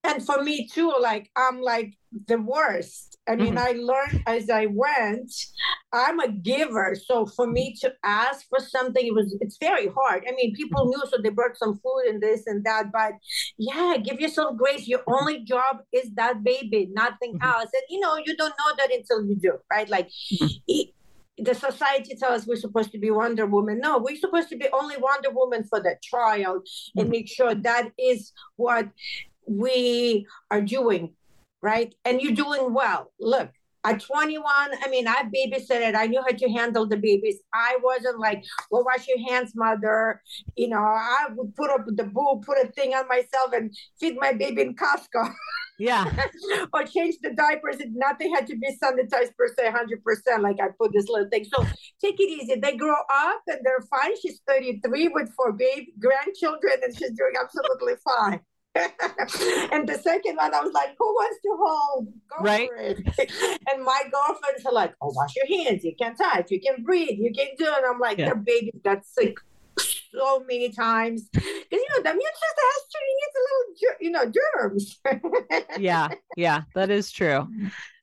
And 0.03 0.25
for 0.25 0.41
me 0.41 0.67
too, 0.67 0.93
like 0.99 1.29
I'm 1.35 1.61
like 1.61 1.97
the 2.27 2.37
worst. 2.37 3.17
I 3.27 3.35
mean, 3.35 3.55
mm-hmm. 3.55 3.67
I 3.67 3.71
learned 3.73 4.23
as 4.25 4.49
I 4.49 4.65
went. 4.67 5.31
I'm 5.91 6.19
a 6.19 6.31
giver, 6.31 6.95
so 6.95 7.25
for 7.25 7.45
me 7.45 7.75
to 7.81 7.93
ask 8.03 8.47
for 8.49 8.59
something, 8.59 9.05
it 9.05 9.13
was 9.13 9.35
it's 9.41 9.57
very 9.59 9.87
hard. 9.87 10.23
I 10.27 10.31
mean, 10.31 10.55
people 10.55 10.85
knew, 10.85 11.01
so 11.09 11.17
they 11.21 11.29
brought 11.29 11.57
some 11.57 11.79
food 11.83 12.05
and 12.07 12.21
this 12.21 12.47
and 12.47 12.63
that. 12.63 12.91
But 12.91 13.13
yeah, 13.57 13.97
give 14.01 14.19
yourself 14.19 14.57
grace. 14.57 14.87
Your 14.87 15.03
only 15.05 15.43
job 15.43 15.81
is 15.91 16.09
that 16.15 16.43
baby, 16.43 16.89
nothing 16.93 17.33
mm-hmm. 17.33 17.47
else. 17.47 17.69
And 17.73 17.83
you 17.89 17.99
know, 17.99 18.17
you 18.17 18.35
don't 18.37 18.55
know 18.57 18.75
that 18.77 18.93
until 18.93 19.25
you 19.25 19.35
do, 19.35 19.59
right? 19.69 19.89
Like. 19.89 20.09
Mm-hmm. 20.33 20.47
It, 20.67 20.89
the 21.41 21.53
society 21.53 22.15
tells 22.15 22.41
us 22.41 22.47
we're 22.47 22.55
supposed 22.55 22.91
to 22.91 22.99
be 22.99 23.11
Wonder 23.11 23.45
Woman. 23.45 23.79
No, 23.79 23.97
we're 23.97 24.17
supposed 24.17 24.49
to 24.49 24.57
be 24.57 24.67
only 24.73 24.97
Wonder 24.97 25.31
Woman 25.31 25.63
for 25.63 25.79
the 25.79 25.95
trial 26.03 26.61
and 26.95 27.05
mm-hmm. 27.05 27.11
make 27.11 27.27
sure 27.27 27.55
that 27.55 27.91
is 27.97 28.31
what 28.55 28.87
we 29.47 30.27
are 30.51 30.61
doing, 30.61 31.13
right? 31.61 31.93
And 32.05 32.21
you're 32.21 32.33
doing 32.33 32.73
well. 32.73 33.11
Look, 33.19 33.51
at 33.85 34.01
21, 34.01 34.43
I 34.45 34.89
mean, 34.89 35.07
I 35.07 35.23
babysitted. 35.23 35.95
I 35.95 36.07
knew 36.07 36.21
how 36.21 36.35
to 36.35 36.49
handle 36.49 36.85
the 36.85 36.97
babies. 36.97 37.39
I 37.53 37.77
wasn't 37.81 38.19
like, 38.19 38.43
well, 38.69 38.83
wash 38.83 39.07
your 39.07 39.19
hands, 39.29 39.53
mother. 39.55 40.21
You 40.57 40.67
know, 40.67 40.81
I 40.81 41.27
would 41.33 41.55
put 41.55 41.71
up 41.71 41.85
the 41.87 42.03
boob, 42.03 42.45
put 42.45 42.57
a 42.57 42.67
thing 42.67 42.93
on 42.93 43.07
myself 43.07 43.53
and 43.53 43.73
feed 43.99 44.17
my 44.19 44.33
baby 44.33 44.61
in 44.63 44.75
Costco. 44.75 45.33
Yeah. 45.79 46.11
or 46.73 46.83
change 46.83 47.15
the 47.23 47.31
diapers. 47.31 47.77
Nothing 47.91 48.35
had 48.35 48.45
to 48.47 48.55
be 48.55 48.67
sanitized 48.83 49.35
per 49.35 49.47
se, 49.47 49.71
100%. 49.71 50.41
Like 50.41 50.57
I 50.61 50.67
put 50.77 50.91
this 50.93 51.07
little 51.07 51.29
thing. 51.29 51.45
So 51.45 51.63
take 52.03 52.19
it 52.19 52.29
easy. 52.29 52.59
They 52.59 52.75
grow 52.75 52.99
up 53.11 53.41
and 53.47 53.59
they're 53.63 53.85
fine. 53.89 54.11
She's 54.21 54.41
33 54.47 55.09
with 55.09 55.33
four 55.35 55.53
baby 55.53 55.93
grandchildren 55.99 56.73
and 56.83 56.95
she's 56.95 57.11
doing 57.11 57.33
absolutely 57.41 57.93
fine. 58.03 58.41
and 58.75 59.89
the 59.89 59.99
second 60.01 60.35
one, 60.35 60.53
I 60.53 60.61
was 60.61 60.73
like, 60.73 60.95
who 60.97 61.05
wants 61.05 61.39
to 61.41 61.57
hold? 61.59 62.07
Go 62.29 62.43
right. 62.43 62.69
and 63.73 63.83
my 63.83 64.01
girlfriends 64.11 64.65
are 64.65 64.73
like, 64.73 64.93
oh, 65.01 65.11
wash 65.15 65.33
your 65.35 65.63
hands. 65.63 65.83
You 65.83 65.95
can 65.99 66.15
touch. 66.15 66.51
You 66.51 66.59
can 66.61 66.83
breathe. 66.83 67.17
You 67.17 67.31
can 67.33 67.47
do 67.57 67.65
it. 67.65 67.83
I'm 67.89 67.99
like, 67.99 68.17
yeah. 68.17 68.25
their 68.25 68.35
babies 68.35 68.79
got 68.83 69.05
sick 69.05 69.37
so 70.13 70.43
many 70.47 70.69
times 70.69 71.29
you 71.71 71.87
know 71.91 72.03
the 72.03 72.11
immune 72.11 72.37
system 72.43 72.65
has 72.71 72.81
to 72.89 72.99
needs 73.09 73.35
a 73.35 73.43
little 73.45 73.59
you 73.99 74.11
know, 74.11 74.25
germs. 74.25 74.99
yeah, 75.79 76.09
yeah, 76.35 76.61
that 76.75 76.89
is 76.89 77.11
true. 77.11 77.47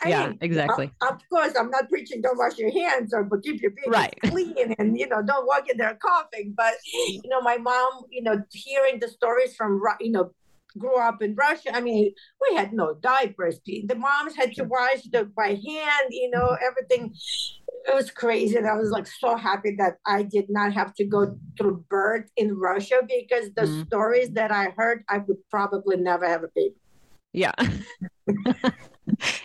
I 0.03 0.09
yeah, 0.09 0.29
mean, 0.29 0.39
exactly. 0.41 0.91
Of, 1.01 1.15
of, 1.15 1.21
course, 1.31 1.55
I'm 1.59 1.71
not 1.71 1.89
preaching 1.89 2.21
don't 2.21 2.39
wash 2.39 2.59
your 2.59 2.73
hands 2.73 3.13
or 3.15 3.25
but 3.25 3.43
keep 3.43 3.63
your 3.63 3.71
baby 3.71 3.89
right. 3.89 4.15
clean 4.25 4.75
and 4.79 4.99
you 4.99 5.09
know 5.09 5.23
don't 5.23 5.47
walk 5.47 5.69
in 5.69 5.77
there 5.77 5.99
coughing. 6.01 6.55
But 6.57 6.75
you 6.85 7.29
know, 7.29 7.41
my 7.41 7.57
mom, 7.57 8.05
you 8.11 8.23
know, 8.23 8.43
hearing 8.53 9.01
the 9.01 9.09
stories 9.09 9.55
from 9.57 9.81
you 10.01 10.13
know 10.13 10.33
grew 10.79 10.99
up 10.99 11.23
in 11.23 11.35
Russia. 11.35 11.75
I 11.75 11.81
mean, 11.81 12.13
we 12.49 12.57
had 12.57 12.73
no 12.73 12.95
diapers. 12.95 13.61
The 13.65 13.95
moms 13.95 14.37
had 14.37 14.53
to 14.55 14.65
wash 14.65 15.03
the 15.11 15.25
by 15.25 15.49
hand, 15.49 16.09
you 16.11 16.31
know, 16.31 16.57
everything. 16.65 17.15
It 17.89 17.95
was 17.95 18.11
crazy. 18.11 18.57
And 18.57 18.67
I 18.67 18.75
was 18.75 18.91
like 18.91 19.07
so 19.07 19.37
happy 19.37 19.77
that 19.79 19.99
I 20.07 20.23
did 20.23 20.47
not 20.49 20.73
have 20.73 20.95
to 20.95 21.05
go 21.05 21.39
through 21.57 21.85
birth 21.89 22.29
in 22.37 22.59
Russia 22.59 23.01
because 23.07 23.51
the 23.55 23.63
mm. 23.63 23.87
stories 23.87 24.31
that 24.31 24.51
I 24.51 24.71
heard, 24.77 25.05
I 25.09 25.19
would 25.19 25.39
probably 25.51 25.97
never 25.97 26.27
have 26.27 26.43
a 26.43 26.49
baby. 26.55 26.75
Yeah. 27.33 27.53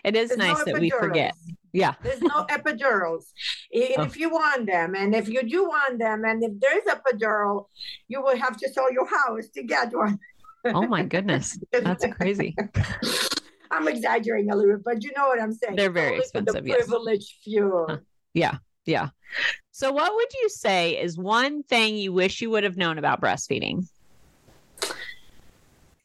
it 0.03 0.15
is 0.15 0.29
There's 0.29 0.38
nice 0.38 0.57
no 0.57 0.65
that 0.65 0.79
we 0.79 0.89
forget. 0.89 1.36
Yeah. 1.74 1.93
There's 2.01 2.21
no 2.21 2.45
epidurals. 2.50 3.25
Oh. 3.74 4.03
if 4.03 4.17
you 4.17 4.29
want 4.29 4.65
them, 4.65 4.95
and 4.95 5.13
if 5.15 5.29
you 5.29 5.43
do 5.43 5.63
want 5.63 6.00
them, 6.00 6.25
and 6.25 6.43
if 6.43 6.51
there's 6.60 6.83
a 6.88 7.00
epidural, 7.00 7.67
you 8.07 8.21
will 8.21 8.36
have 8.36 8.57
to 8.57 8.69
sell 8.69 8.91
your 8.91 9.07
house 9.07 9.48
to 9.53 9.63
get 9.63 9.93
one 9.93 10.19
oh 10.65 10.88
my 10.88 11.03
goodness. 11.15 11.60
That's 11.71 12.05
crazy. 12.19 12.55
I'm 13.71 13.88
exaggerating 13.88 14.51
a 14.51 14.55
little 14.55 14.75
bit, 14.75 14.83
but 14.83 15.03
you 15.03 15.12
know 15.15 15.27
what 15.27 15.41
I'm 15.41 15.53
saying. 15.53 15.75
They're 15.75 15.91
very 15.91 16.07
Only 16.07 16.19
expensive. 16.19 16.63
The 16.63 16.74
privileged 16.74 17.33
yes. 17.33 17.43
few. 17.43 17.86
Huh. 17.88 17.98
Yeah. 18.34 18.58
Yeah. 18.86 19.10
So, 19.72 19.92
what 19.92 20.14
would 20.14 20.34
you 20.42 20.50
say 20.50 21.02
is 21.02 21.18
one 21.18 21.64
thing 21.64 21.96
you 21.96 22.14
wish 22.14 22.42
you 22.42 22.50
would 22.50 22.64
have 22.64 22.78
known 22.78 22.98
about 22.98 23.22
breastfeeding? 23.22 23.88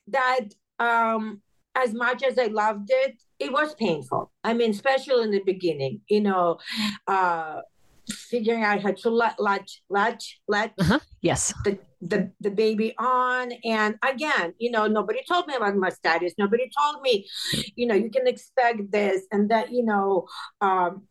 That 0.08 0.54
um, 0.78 1.42
as 1.74 1.92
much 1.92 2.22
as 2.22 2.38
I 2.38 2.46
loved 2.46 2.90
it, 2.90 3.16
it 3.38 3.52
was 3.52 3.74
painful. 3.74 4.30
I 4.44 4.54
mean, 4.54 4.70
especially 4.70 5.24
in 5.24 5.30
the 5.30 5.42
beginning, 5.44 6.00
you 6.08 6.20
know, 6.20 6.58
uh, 7.06 7.60
figuring 8.08 8.62
out 8.62 8.82
how 8.82 8.92
to 8.92 9.10
let 9.10 9.38
latch 9.40 9.82
latch 9.90 10.40
latch 10.46 10.72
uh-huh. 10.78 10.98
yes 11.22 11.52
the, 11.64 11.76
the 12.00 12.30
the 12.40 12.50
baby 12.50 12.94
on 12.98 13.50
and 13.64 13.96
again 14.08 14.54
you 14.58 14.70
know 14.70 14.86
nobody 14.86 15.20
told 15.28 15.44
me 15.48 15.54
about 15.56 15.74
mastitis 15.74 16.30
nobody 16.38 16.70
told 16.78 17.02
me 17.02 17.26
you 17.74 17.84
know 17.84 17.96
you 17.96 18.08
can 18.08 18.28
expect 18.28 18.92
this 18.92 19.22
and 19.32 19.50
that 19.50 19.72
you 19.72 19.84
know 19.84 20.24
um 20.60 21.02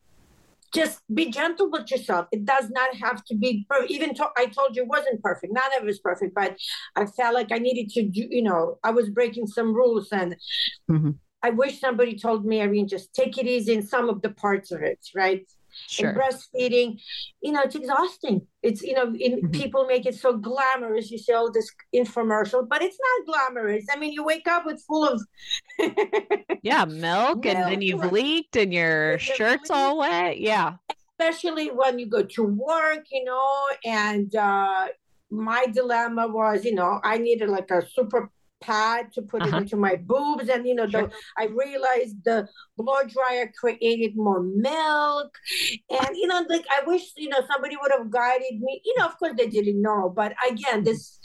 just 0.76 1.00
be 1.14 1.32
gentle 1.32 1.72
with 1.72 1.90
yourself. 1.90 2.28
It 2.32 2.46
does 2.46 2.70
not 2.70 2.96
have 2.98 3.24
to 3.26 3.36
be 3.36 3.66
perfect. 3.70 3.92
Even 3.92 4.14
to, 4.16 4.28
I 4.38 4.48
told 4.48 4.76
you 4.76 4.84
it 4.84 4.90
wasn't 4.90 5.24
perfect. 5.24 5.54
None 5.54 5.64
of 5.78 5.84
it 5.84 5.86
was 5.86 6.00
perfect, 6.00 6.36
but 6.36 6.58
I 6.96 7.06
felt 7.06 7.34
like 7.34 7.52
I 7.52 7.58
needed 7.58 7.90
to 7.92 8.04
do, 8.04 8.28
you 8.30 8.44
know, 8.44 8.78
I 8.84 8.92
was 8.92 9.10
breaking 9.10 9.48
some 9.48 9.74
rules 9.74 10.10
and 10.12 10.36
mm-hmm. 10.92 11.12
I 11.42 11.52
wish 11.52 11.80
somebody 11.80 12.18
told 12.18 12.46
me, 12.46 12.62
I 12.62 12.68
mean, 12.68 12.88
just 12.88 13.14
take 13.14 13.38
it 13.38 13.48
easy 13.48 13.74
in 13.74 13.86
some 13.86 14.10
of 14.10 14.22
the 14.22 14.32
parts 14.32 14.72
of 14.72 14.82
it, 14.82 15.00
right? 15.16 15.48
Sure. 15.88 16.10
And 16.10 16.18
breastfeeding, 16.18 17.02
you 17.42 17.52
know, 17.52 17.62
it's 17.62 17.76
exhausting. 17.76 18.48
It's, 18.64 18.82
you 18.82 18.94
know, 18.94 19.14
in, 19.20 19.38
mm-hmm. 19.38 19.52
people 19.52 19.86
make 19.86 20.06
it 20.06 20.16
so 20.16 20.38
glamorous. 20.38 21.12
You 21.12 21.18
see 21.18 21.34
all 21.34 21.52
this 21.52 21.70
infomercial, 21.96 22.68
but 22.68 22.82
it's 22.82 22.98
not 23.00 23.34
glamorous. 23.34 23.86
I 23.92 23.98
mean, 23.98 24.14
you 24.14 24.24
wake 24.24 24.48
up 24.48 24.66
with 24.66 24.84
full 24.88 25.06
of 25.06 25.22
yeah, 26.64 26.86
milk, 26.86 26.96
milk, 26.96 27.46
and 27.46 27.72
then 27.72 27.82
you've 27.82 28.02
right. 28.02 28.14
leaked 28.14 28.56
and 28.56 28.74
your 28.74 29.20
shirt's 29.20 29.70
all 29.70 30.00
wet. 30.00 30.40
Yeah. 30.40 30.76
Especially 31.20 31.68
when 31.68 32.00
you 32.00 32.08
go 32.08 32.24
to 32.24 32.44
work, 32.44 33.06
you 33.12 33.24
know, 33.24 33.68
and 33.86 34.36
uh 34.36 34.88
my 35.32 35.66
dilemma 35.74 36.28
was, 36.28 36.64
you 36.64 36.76
know, 36.76 37.00
I 37.04 37.18
needed 37.18 37.50
like 37.50 37.72
a 37.72 37.86
super 37.88 38.32
pad 38.66 39.12
to 39.14 39.22
put 39.22 39.42
uh-huh. 39.42 39.58
it 39.58 39.62
into 39.62 39.78
my 39.78 39.96
boobs 39.96 40.50
and 40.50 40.68
you 40.68 40.76
know 40.76 40.88
sure. 40.88 41.08
the, 41.08 41.14
i 41.38 41.46
realized 41.46 42.16
the 42.24 42.48
blow 42.78 43.02
dryer 43.08 43.52
created 43.60 44.16
more 44.16 44.42
milk 44.42 45.32
and 45.90 46.10
you 46.14 46.28
know 46.28 46.44
like 46.50 46.66
i 46.72 46.82
wish 46.88 47.04
you 47.16 47.30
know 47.30 47.42
somebody 47.52 47.76
would 47.80 47.92
have 47.92 48.10
guided 48.10 48.60
me 48.60 48.82
you 48.84 48.96
know 48.98 49.06
of 49.06 49.18
course 49.20 49.34
they 49.38 49.48
didn't 49.48 49.82
know 49.82 50.12
but 50.16 50.34
again 50.50 50.84
this 50.84 51.20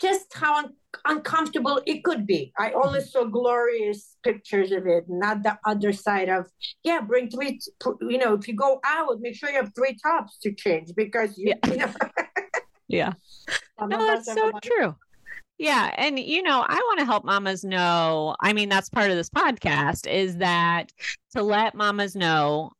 just 0.00 0.34
how 0.34 0.58
un- 0.58 0.74
uncomfortable 1.06 1.80
it 1.86 2.04
could 2.04 2.26
be 2.26 2.52
i 2.58 2.70
only 2.72 3.00
mm-hmm. 3.00 3.08
saw 3.08 3.24
glorious 3.24 4.16
pictures 4.22 4.70
of 4.72 4.86
it 4.86 5.04
not 5.08 5.42
the 5.42 5.56
other 5.66 5.92
side 5.92 6.28
of 6.28 6.46
yeah 6.84 7.00
bring 7.00 7.28
three 7.30 7.58
you 8.02 8.18
know 8.18 8.34
if 8.34 8.46
you 8.46 8.54
go 8.54 8.80
out 8.84 9.20
make 9.20 9.34
sure 9.34 9.50
you 9.50 9.56
have 9.56 9.72
three 9.74 9.96
tops 10.02 10.38
to 10.38 10.52
change 10.52 10.88
because 10.96 11.36
you, 11.38 11.46
yeah. 11.48 11.70
you 11.70 11.76
know 11.76 11.92
yeah 12.88 13.12
no 13.80 13.98
that's 14.06 14.26
so 14.26 14.50
true 14.62 14.94
yeah. 15.62 15.94
And, 15.96 16.18
you 16.18 16.42
know, 16.42 16.64
I 16.66 16.74
want 16.74 16.98
to 16.98 17.04
help 17.04 17.24
mamas 17.24 17.62
know. 17.62 18.34
I 18.40 18.52
mean, 18.52 18.68
that's 18.68 18.88
part 18.88 19.12
of 19.12 19.16
this 19.16 19.30
podcast 19.30 20.10
is 20.10 20.38
that 20.38 20.92
to 21.36 21.42
let 21.42 21.76
mamas 21.76 22.16
know 22.16 22.72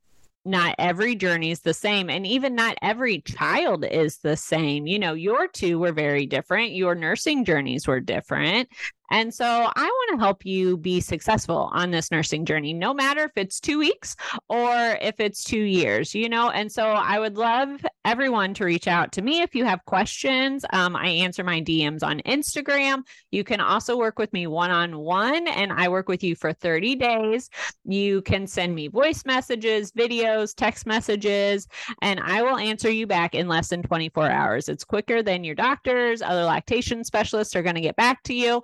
not 0.45 0.75
every 0.81 1.15
journey 1.15 1.53
is 1.53 1.61
the 1.61 1.73
same 1.73 2.11
and 2.11 2.27
even 2.27 2.57
not 2.57 2.77
every 2.83 3.21
child 3.21 3.85
is 3.85 4.19
the 4.19 4.37
same 4.37 4.89
you 4.89 4.99
know 4.99 5.15
your 5.15 5.47
two 5.47 5.79
were 5.79 5.93
very 5.93 6.27
different 6.27 6.73
your 6.73 6.97
nursing 6.97 7.45
journeys 7.45 7.87
were 7.87 8.01
different 8.01 8.69
and 9.11 9.33
so 9.33 9.45
I 9.47 9.85
want 9.85 10.19
to 10.19 10.25
help 10.25 10.47
you 10.47 10.79
be 10.79 11.01
successful 11.01 11.69
on 11.73 11.91
this 11.91 12.11
nursing 12.11 12.47
journey, 12.47 12.73
no 12.73 12.95
matter 12.95 13.25
if 13.25 13.33
it's 13.37 13.61
two 13.61 13.79
weeks 13.79 14.17
or 14.49 14.97
if 15.03 15.21
it's 15.21 15.45
two 15.45 15.61
years, 15.61 16.15
you 16.15 16.31
know? 16.31 16.51
And 16.51 16.73
so 16.73 16.85
I 16.85 17.19
would 17.19 17.37
love 17.37 17.85
everyone 18.07 18.55
to 18.55 18.65
reach 18.65 18.89
out 18.89 19.13
to 19.13 19.23
me 19.23 19.43
if 19.43 19.55
you 19.55 19.67
have 19.67 19.85
questions. 19.85 20.65
Um, 20.73 20.97
I 20.97 21.09
answer 21.09 21.45
my 21.45 21.61
DMs 21.61 22.03
on 22.03 22.21
Instagram. 22.21 23.03
You 23.31 23.45
can 23.45 23.61
also 23.61 23.99
work 23.99 24.19
with 24.19 24.33
me 24.33 24.47
one 24.47 24.71
on 24.71 24.99
one, 24.99 25.47
and 25.47 25.73
I 25.73 25.89
work 25.89 26.09
with 26.09 26.25
you 26.25 26.35
for 26.35 26.55
30 26.55 26.97
days. 26.97 27.51
You 27.85 28.23
can 28.23 28.47
send 28.47 28.75
me 28.75 28.89
voice 28.89 29.27
messages, 29.27 29.93
videos, 29.93 30.55
text 30.55 30.87
messages, 30.87 31.69
and 32.01 32.19
I 32.19 32.43
will 32.43 32.57
answer 32.57 32.91
you 32.91 33.07
back 33.07 33.35
in 33.35 33.47
less 33.47 33.69
than 33.69 33.83
24 33.83 34.31
hours. 34.31 34.69
It's 34.71 34.85
quicker 34.85 35.23
than 35.23 35.45
your 35.45 35.55
doctors, 35.55 36.23
other 36.23 36.45
lactation 36.45 37.05
specialists 37.05 37.55
are 37.55 37.63
going 37.63 37.75
to 37.75 37.81
get 37.83 37.97
back 37.97 38.23
to 38.25 38.35
you. 38.35 38.63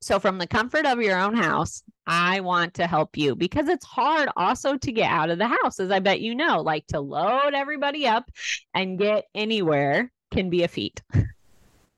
So, 0.00 0.18
from 0.18 0.38
the 0.38 0.46
comfort 0.46 0.86
of 0.86 1.02
your 1.02 1.18
own 1.18 1.34
house, 1.34 1.82
I 2.06 2.40
want 2.40 2.74
to 2.74 2.86
help 2.86 3.16
you 3.16 3.36
because 3.36 3.68
it's 3.68 3.84
hard 3.84 4.28
also 4.36 4.76
to 4.76 4.92
get 4.92 5.10
out 5.10 5.30
of 5.30 5.38
the 5.38 5.46
house, 5.46 5.78
as 5.78 5.90
I 5.90 5.98
bet 5.98 6.20
you 6.20 6.34
know, 6.34 6.62
like 6.62 6.86
to 6.88 7.00
load 7.00 7.52
everybody 7.54 8.06
up 8.06 8.30
and 8.74 8.98
get 8.98 9.26
anywhere 9.34 10.10
can 10.30 10.48
be 10.48 10.62
a 10.62 10.68
feat. 10.68 11.02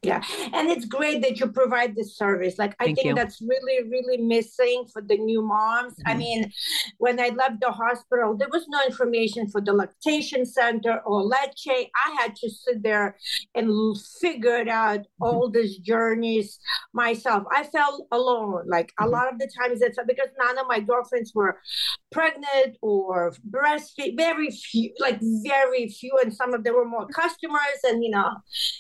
Yeah, 0.05 0.21
and 0.53 0.69
it's 0.69 0.85
great 0.85 1.23
that 1.23 1.39
you 1.39 1.47
provide 1.47 1.95
this 1.95 2.17
service. 2.17 2.59
Like 2.59 2.75
I 2.81 2.87
Thank 2.87 2.97
think 2.97 3.07
you. 3.07 3.15
that's 3.15 3.41
really, 3.41 3.89
really 3.89 4.17
missing 4.17 4.85
for 4.93 5.01
the 5.01 5.17
new 5.17 5.43
moms. 5.43 5.93
Mm-hmm. 5.93 6.09
I 6.11 6.15
mean, 6.15 6.53
when 6.99 7.21
I 7.21 7.29
left 7.29 7.61
the 7.61 7.71
hospital, 7.71 8.37
there 8.37 8.49
was 8.51 8.67
no 8.69 8.85
information 8.85 9.49
for 9.49 9.61
the 9.61 9.73
lactation 9.73 10.45
center 10.45 11.01
or 11.07 11.23
Leche. 11.23 11.69
I 11.95 12.17
had 12.19 12.35
to 12.35 12.51
sit 12.51 12.83
there 12.83 13.17
and 13.55 13.97
figure 14.21 14.69
out 14.69 15.01
mm-hmm. 15.01 15.23
all 15.25 15.49
these 15.49 15.79
journeys 15.79 16.59
myself. 16.93 17.45
I 17.53 17.63
felt 17.63 18.09
alone. 18.11 18.65
Like 18.67 18.89
mm-hmm. 18.89 19.07
a 19.07 19.09
lot 19.09 19.33
of 19.33 19.39
the 19.39 19.49
times, 19.61 19.83
it's 19.83 19.99
because 20.05 20.31
none 20.37 20.59
of 20.59 20.67
my 20.67 20.81
girlfriends 20.81 21.33
were 21.33 21.61
pregnant 22.11 22.77
or 22.83 23.33
breastfeed. 23.49 24.17
Very 24.17 24.51
few, 24.51 24.93
like 24.99 25.21
very 25.45 25.89
few, 25.89 26.19
and 26.21 26.35
some 26.35 26.55
of 26.55 26.65
them 26.65 26.75
were 26.75 26.89
more 26.89 27.07
customers. 27.07 27.79
And 27.85 28.03
you 28.03 28.11
know, 28.11 28.31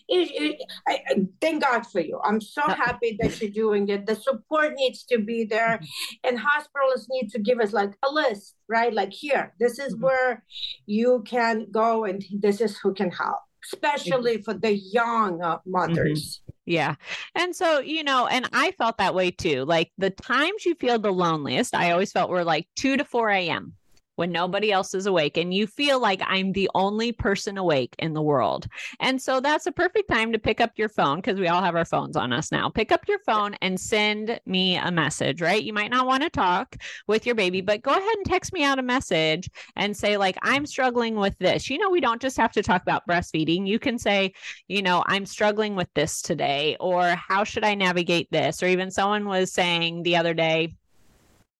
it, 0.09 0.31
it, 0.35 0.63
I, 0.89 1.12
thank 1.41 1.63
God 1.63 1.83
for 1.83 2.01
you. 2.01 2.21
I'm 2.25 2.41
so 2.41 2.63
happy 2.63 3.17
that 3.21 3.41
you're 3.41 3.51
doing 3.51 3.89
it. 3.89 4.07
The 4.07 4.15
support 4.15 4.75
needs 4.77 5.05
to 5.05 5.19
be 5.19 5.45
there, 5.45 5.79
mm-hmm. 5.79 6.29
and 6.29 6.39
hospitals 6.39 7.07
need 7.11 7.31
to 7.31 7.39
give 7.39 7.61
us 7.61 7.73
like 7.73 7.93
a 8.03 8.11
list, 8.11 8.55
right? 8.69 8.93
Like 8.93 9.13
here, 9.13 9.55
this 9.59 9.79
is 9.79 9.95
mm-hmm. 9.95 10.05
where 10.05 10.45
you 10.87 11.23
can 11.27 11.67
go, 11.71 12.05
and 12.05 12.25
this 12.41 12.61
is 12.61 12.79
who 12.79 12.95
can 12.95 13.11
help, 13.11 13.39
especially 13.73 14.43
for 14.43 14.55
the 14.55 14.75
young 14.75 15.43
uh, 15.43 15.59
mothers. 15.67 16.41
Mm-hmm. 16.43 16.51
Yeah. 16.65 16.95
And 17.35 17.57
so, 17.57 17.81
you 17.81 18.05
know, 18.05 18.29
and 18.29 18.49
I 18.53 18.71
felt 18.73 18.99
that 18.99 19.17
way 19.17 19.33
too. 19.33 19.65
Like 19.65 19.91
the 19.99 20.11
times 20.11 20.65
you 20.65 20.77
feel 20.77 20.99
the 20.99 21.13
loneliest, 21.13 21.75
I 21.75 21.91
always 21.91 22.13
felt 22.13 22.31
were 22.31 22.45
like 22.45 22.69
2 22.77 22.99
to 22.99 23.05
4 23.05 23.31
a.m 23.31 23.75
when 24.17 24.33
nobody 24.33 24.73
else 24.73 24.95
is 24.95 25.07
awake 25.07 25.37
and 25.37 25.55
you 25.55 25.67
feel 25.67 26.01
like 26.01 26.21
I'm 26.27 26.53
the 26.53 26.71
only 26.75 27.13
person 27.13 27.59
awake 27.59 27.95
in 27.99 28.13
the 28.13 28.23
world. 28.23 28.67
And 29.01 29.21
so 29.21 29.41
that's 29.41 29.67
a 29.67 29.73
perfect 29.73 30.09
time 30.09 30.33
to 30.33 30.39
pick 30.39 30.61
up 30.61 30.73
your 30.77 30.89
phone 30.89 31.17
because 31.17 31.39
we 31.39 31.49
all 31.49 31.63
have 31.63 31.77
our 31.77 31.85
phones 31.85 32.17
on 32.17 32.33
us 32.33 32.53
now. 32.53 32.69
Pick 32.69 32.93
up 32.93 33.09
your 33.09 33.19
phone 33.21 33.55
and 33.63 33.79
send 33.79 34.41
me 34.47 34.77
a 34.77 34.91
message, 34.91 35.41
right? 35.41 35.63
You 35.63 35.73
might 35.73 35.91
not 35.91 36.07
want 36.07 36.23
to 36.23 36.31
talk 36.31 36.77
with 37.07 37.27
your 37.27 37.35
baby, 37.35 37.61
but 37.61 37.83
go 37.83 37.91
ahead 37.91 38.17
and 38.17 38.27
text 38.27 38.53
me 38.53 38.65
out 38.65 38.79
a 38.79 38.83
message 38.83 39.49
and 39.77 39.97
say, 39.97 40.17
like, 40.17 40.37
I'm 40.43 40.67
struggling 40.67 41.17
with 41.17 41.37
this. 41.39 41.71
You 41.71 41.79
know, 41.79 41.91
we 41.91 42.01
don't 42.01 42.21
just 42.21 42.37
have 42.37 42.53
to 42.53 42.63
talk 42.63 42.83
about 42.83 43.07
breastfeeding. 43.09 43.67
You 43.67 43.79
can 43.79 43.99
say, 43.99 44.35
you 44.69 44.83
know, 44.83 45.03
I'm 45.07 45.27
struggling 45.27 45.75
with 45.75 45.89
this 45.95 46.23
today, 46.23 46.77
or 46.81 47.15
how 47.29 47.45
should 47.45 47.65
I 47.65 47.75
navigate 47.75 48.29
this? 48.31 48.63
Or 48.63 48.67
even 48.67 48.91
someone 48.91 49.27
was 49.27 49.53
saying 49.53 50.03
the 50.03 50.17
other 50.17 50.35
day, 50.35 50.75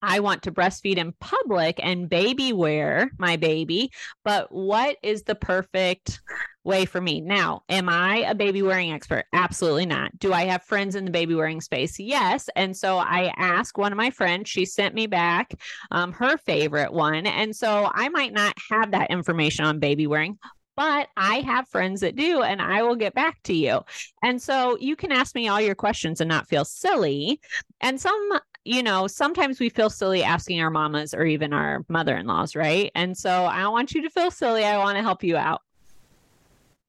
I 0.03 0.19
want 0.19 0.43
to 0.43 0.51
breastfeed 0.51 0.97
in 0.97 1.13
public 1.19 1.79
and 1.81 2.09
baby 2.09 2.53
wear 2.53 3.09
my 3.17 3.37
baby, 3.37 3.91
but 4.23 4.51
what 4.51 4.97
is 5.01 5.23
the 5.23 5.35
perfect 5.35 6.21
way 6.63 6.85
for 6.85 7.01
me. 7.01 7.21
Now, 7.21 7.63
am 7.69 7.89
I 7.89 8.17
a 8.19 8.35
baby 8.35 8.61
wearing 8.61 8.91
expert? 8.91 9.25
Absolutely 9.33 9.85
not. 9.85 10.17
Do 10.19 10.33
I 10.33 10.45
have 10.45 10.63
friends 10.63 10.95
in 10.95 11.05
the 11.05 11.11
baby 11.11 11.35
wearing 11.35 11.61
space? 11.61 11.99
Yes. 11.99 12.49
And 12.55 12.75
so 12.75 12.97
I 12.97 13.33
asked 13.37 13.77
one 13.77 13.91
of 13.91 13.97
my 13.97 14.09
friends, 14.09 14.49
she 14.49 14.65
sent 14.65 14.95
me 14.95 15.07
back 15.07 15.53
um, 15.91 16.13
her 16.13 16.37
favorite 16.37 16.93
one. 16.93 17.27
And 17.27 17.55
so 17.55 17.91
I 17.93 18.09
might 18.09 18.33
not 18.33 18.55
have 18.71 18.91
that 18.91 19.11
information 19.11 19.65
on 19.65 19.79
baby 19.79 20.07
wearing, 20.07 20.37
but 20.75 21.09
I 21.17 21.41
have 21.41 21.67
friends 21.67 22.01
that 22.01 22.15
do, 22.15 22.41
and 22.41 22.61
I 22.61 22.81
will 22.83 22.95
get 22.95 23.13
back 23.13 23.43
to 23.43 23.53
you. 23.53 23.81
And 24.23 24.41
so 24.41 24.77
you 24.79 24.95
can 24.95 25.11
ask 25.11 25.35
me 25.35 25.47
all 25.47 25.61
your 25.61 25.75
questions 25.75 26.21
and 26.21 26.29
not 26.29 26.47
feel 26.47 26.65
silly. 26.65 27.39
And 27.81 27.99
some, 27.99 28.39
you 28.65 28.83
know, 28.83 29.07
sometimes 29.07 29.59
we 29.59 29.69
feel 29.69 29.89
silly 29.89 30.23
asking 30.23 30.61
our 30.61 30.69
mamas 30.69 31.13
or 31.13 31.25
even 31.25 31.53
our 31.53 31.83
mother 31.89 32.15
in 32.15 32.27
laws, 32.27 32.55
right? 32.55 32.91
And 32.95 33.17
so 33.17 33.45
I 33.45 33.59
don't 33.59 33.73
want 33.73 33.93
you 33.93 34.01
to 34.03 34.09
feel 34.09 34.31
silly. 34.31 34.63
I 34.63 34.77
want 34.77 34.97
to 34.97 35.03
help 35.03 35.23
you 35.23 35.35
out. 35.35 35.61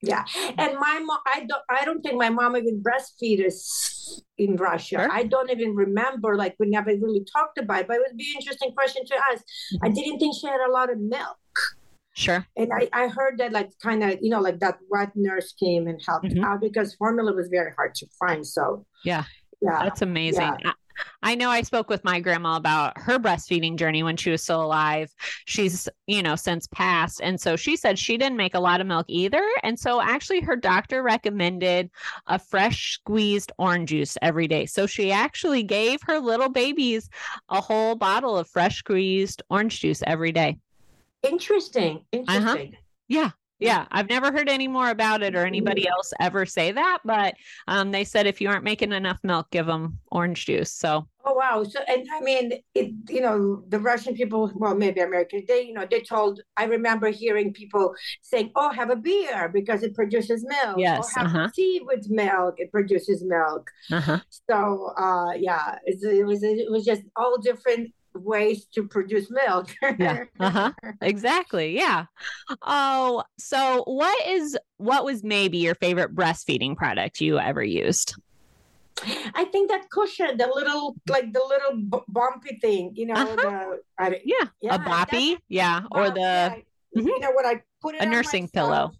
Yeah, 0.02 0.24
and 0.58 0.78
my 0.78 1.00
mom, 1.02 1.18
I 1.26 1.46
don't, 1.48 1.62
I 1.70 1.84
don't 1.86 2.02
think 2.02 2.16
my 2.16 2.28
mom 2.28 2.58
even 2.58 2.82
breastfeed 2.82 3.44
us 3.46 4.22
in 4.36 4.56
Russia. 4.56 4.96
Sure. 4.96 5.08
I 5.10 5.22
don't 5.22 5.50
even 5.50 5.74
remember. 5.74 6.36
Like 6.36 6.56
we 6.58 6.66
never 6.66 6.90
really 6.90 7.24
talked 7.32 7.56
about 7.56 7.80
it, 7.80 7.88
but 7.88 7.96
it 7.96 8.02
would 8.06 8.16
be 8.18 8.30
an 8.34 8.40
interesting 8.40 8.72
question 8.72 9.06
to 9.06 9.14
ask. 9.32 9.42
Mm-hmm. 9.42 9.86
I 9.86 9.88
didn't 9.88 10.18
think 10.18 10.34
she 10.38 10.46
had 10.46 10.60
a 10.60 10.70
lot 10.70 10.92
of 10.92 10.98
milk. 10.98 11.38
Sure. 12.12 12.46
And 12.54 12.70
I, 12.72 12.88
I 12.92 13.08
heard 13.08 13.38
that 13.38 13.52
like 13.52 13.70
kind 13.82 14.04
of, 14.04 14.18
you 14.20 14.28
know, 14.28 14.40
like 14.40 14.60
that 14.60 14.78
wet 14.90 15.12
nurse 15.14 15.54
came 15.54 15.88
and 15.88 15.98
helped 16.06 16.26
mm-hmm. 16.26 16.44
out 16.44 16.60
because 16.60 16.94
formula 16.96 17.32
was 17.32 17.48
very 17.48 17.72
hard 17.74 17.94
to 17.96 18.06
find. 18.20 18.46
So 18.46 18.84
yeah. 19.04 19.24
Yeah. 19.62 19.82
That's 19.82 20.02
amazing. 20.02 20.52
Yeah. 20.62 20.72
I 21.22 21.34
know 21.34 21.50
I 21.50 21.62
spoke 21.62 21.88
with 21.88 22.04
my 22.04 22.20
grandma 22.20 22.56
about 22.56 22.98
her 22.98 23.18
breastfeeding 23.18 23.76
journey 23.76 24.02
when 24.02 24.16
she 24.16 24.30
was 24.30 24.42
still 24.42 24.62
alive. 24.62 25.12
She's, 25.44 25.88
you 26.06 26.22
know, 26.22 26.36
since 26.36 26.66
passed. 26.66 27.20
And 27.22 27.40
so 27.40 27.56
she 27.56 27.76
said 27.76 27.98
she 27.98 28.16
didn't 28.16 28.36
make 28.36 28.54
a 28.54 28.60
lot 28.60 28.80
of 28.80 28.86
milk 28.86 29.06
either. 29.08 29.44
And 29.62 29.78
so 29.78 30.00
actually 30.00 30.40
her 30.40 30.56
doctor 30.56 31.02
recommended 31.02 31.90
a 32.26 32.38
fresh 32.38 32.94
squeezed 32.94 33.52
orange 33.58 33.90
juice 33.90 34.16
every 34.22 34.48
day. 34.48 34.66
So 34.66 34.86
she 34.86 35.12
actually 35.12 35.62
gave 35.62 36.00
her 36.02 36.18
little 36.18 36.48
babies 36.48 37.08
a 37.48 37.60
whole 37.60 37.94
bottle 37.94 38.36
of 38.36 38.48
fresh 38.48 38.78
squeezed 38.78 39.42
orange 39.50 39.80
juice 39.80 40.02
every 40.06 40.32
day. 40.32 40.58
Interesting. 41.22 42.04
Uh-huh. 42.12 42.18
Interesting. 42.36 42.72
Uh-huh. 42.72 42.80
Yeah. 43.08 43.30
Yeah, 43.60 43.86
I've 43.92 44.08
never 44.08 44.32
heard 44.32 44.48
any 44.48 44.66
more 44.66 44.90
about 44.90 45.22
it 45.22 45.36
or 45.36 45.46
anybody 45.46 45.86
else 45.88 46.12
ever 46.20 46.44
say 46.44 46.72
that, 46.72 46.98
but 47.04 47.34
um, 47.68 47.92
they 47.92 48.02
said 48.02 48.26
if 48.26 48.40
you 48.40 48.48
aren't 48.48 48.64
making 48.64 48.92
enough 48.92 49.18
milk, 49.22 49.50
give 49.50 49.66
them 49.66 49.98
orange 50.10 50.46
juice. 50.46 50.72
So, 50.72 51.06
oh 51.24 51.34
wow! 51.34 51.62
So, 51.62 51.80
and 51.86 52.04
I 52.12 52.20
mean, 52.20 52.52
it, 52.74 52.92
you 53.08 53.20
know, 53.20 53.62
the 53.68 53.78
Russian 53.78 54.14
people, 54.14 54.50
well, 54.56 54.74
maybe 54.74 55.00
Americans, 55.00 55.44
they, 55.46 55.62
you 55.62 55.72
know, 55.72 55.86
they 55.88 56.00
told. 56.00 56.40
I 56.56 56.64
remember 56.64 57.10
hearing 57.10 57.52
people 57.52 57.94
saying, 58.22 58.50
"Oh, 58.56 58.70
have 58.70 58.90
a 58.90 58.96
beer 58.96 59.48
because 59.54 59.84
it 59.84 59.94
produces 59.94 60.44
milk." 60.44 60.78
Yes, 60.78 61.12
or 61.16 61.20
have 61.20 61.34
uh-huh. 61.34 61.50
tea 61.54 61.80
with 61.84 62.10
milk; 62.10 62.56
it 62.58 62.72
produces 62.72 63.24
milk. 63.24 63.70
Uh-huh. 63.92 64.18
So, 64.50 64.92
uh, 64.96 65.32
yeah, 65.36 65.78
it 65.84 66.26
was 66.26 66.42
it 66.42 66.70
was 66.70 66.84
just 66.84 67.02
all 67.16 67.38
different 67.40 67.92
ways 68.14 68.66
to 68.74 68.86
produce 68.86 69.30
milk. 69.30 69.74
yeah. 69.98 70.24
Uh-huh. 70.40 70.72
Exactly. 71.00 71.76
Yeah. 71.76 72.06
Oh, 72.62 73.24
so 73.38 73.84
what 73.86 74.26
is 74.26 74.56
what 74.78 75.04
was 75.04 75.22
maybe 75.22 75.58
your 75.58 75.74
favorite 75.74 76.14
breastfeeding 76.14 76.76
product 76.76 77.20
you 77.20 77.38
ever 77.38 77.62
used? 77.62 78.14
I 79.34 79.44
think 79.50 79.70
that 79.70 79.90
cushion, 79.90 80.36
the 80.36 80.46
little 80.54 80.96
like 81.08 81.32
the 81.32 81.42
little 81.46 81.76
b- 81.76 82.04
bumpy 82.08 82.58
thing, 82.60 82.92
you 82.94 83.06
know, 83.06 83.14
uh-huh. 83.14 83.36
the 83.36 83.80
I, 83.98 84.20
yeah. 84.24 84.46
yeah, 84.60 84.74
a 84.74 84.78
boppy, 84.78 85.36
yeah, 85.48 85.82
or 85.90 86.10
the 86.10 86.20
yeah. 86.20 86.54
mm-hmm. 86.96 87.06
you 87.06 87.20
know 87.20 87.32
what 87.32 87.44
I 87.44 87.62
put 87.82 87.96
a 87.96 88.06
nursing 88.06 88.48
pillow. 88.48 88.92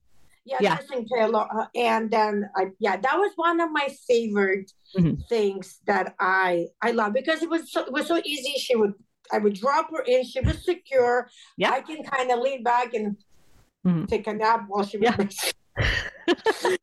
Yeah, 0.47 0.59
yeah, 0.61 0.79
pillow, 1.17 1.47
uh, 1.51 1.67
and 1.75 2.11
then 2.11 2.51
I 2.55 2.67
yeah, 2.79 2.99
that 2.99 3.17
was 3.17 3.33
one 3.37 3.61
of 3.61 3.71
my 3.73 3.89
favorite 4.07 4.71
mm-hmm. 4.95 5.23
things 5.29 5.81
that 5.87 6.15
I 6.21 6.67
I 6.83 6.91
love 6.91 7.15
because 7.15 7.43
it 7.43 7.49
was 7.49 7.73
so, 7.73 7.85
it 7.85 7.93
was 7.93 8.07
so 8.07 8.21
easy. 8.25 8.53
She 8.59 8.77
would 8.77 8.93
I 9.33 9.39
would 9.39 9.55
drop 9.55 9.91
her 9.91 10.03
in. 10.03 10.25
She 10.25 10.41
was 10.41 10.63
secure. 10.63 11.31
Yeah, 11.57 11.71
I 11.71 11.81
can 11.81 12.05
kind 12.05 12.31
of 12.31 12.41
lean 12.41 12.63
back 12.63 12.93
and 12.93 13.17
mm-hmm. 13.87 14.05
take 14.05 14.27
a 14.27 14.35
nap 14.35 14.67
while 14.69 14.85
she 14.85 14.99
was. 14.99 15.09
Yeah. 15.09 15.27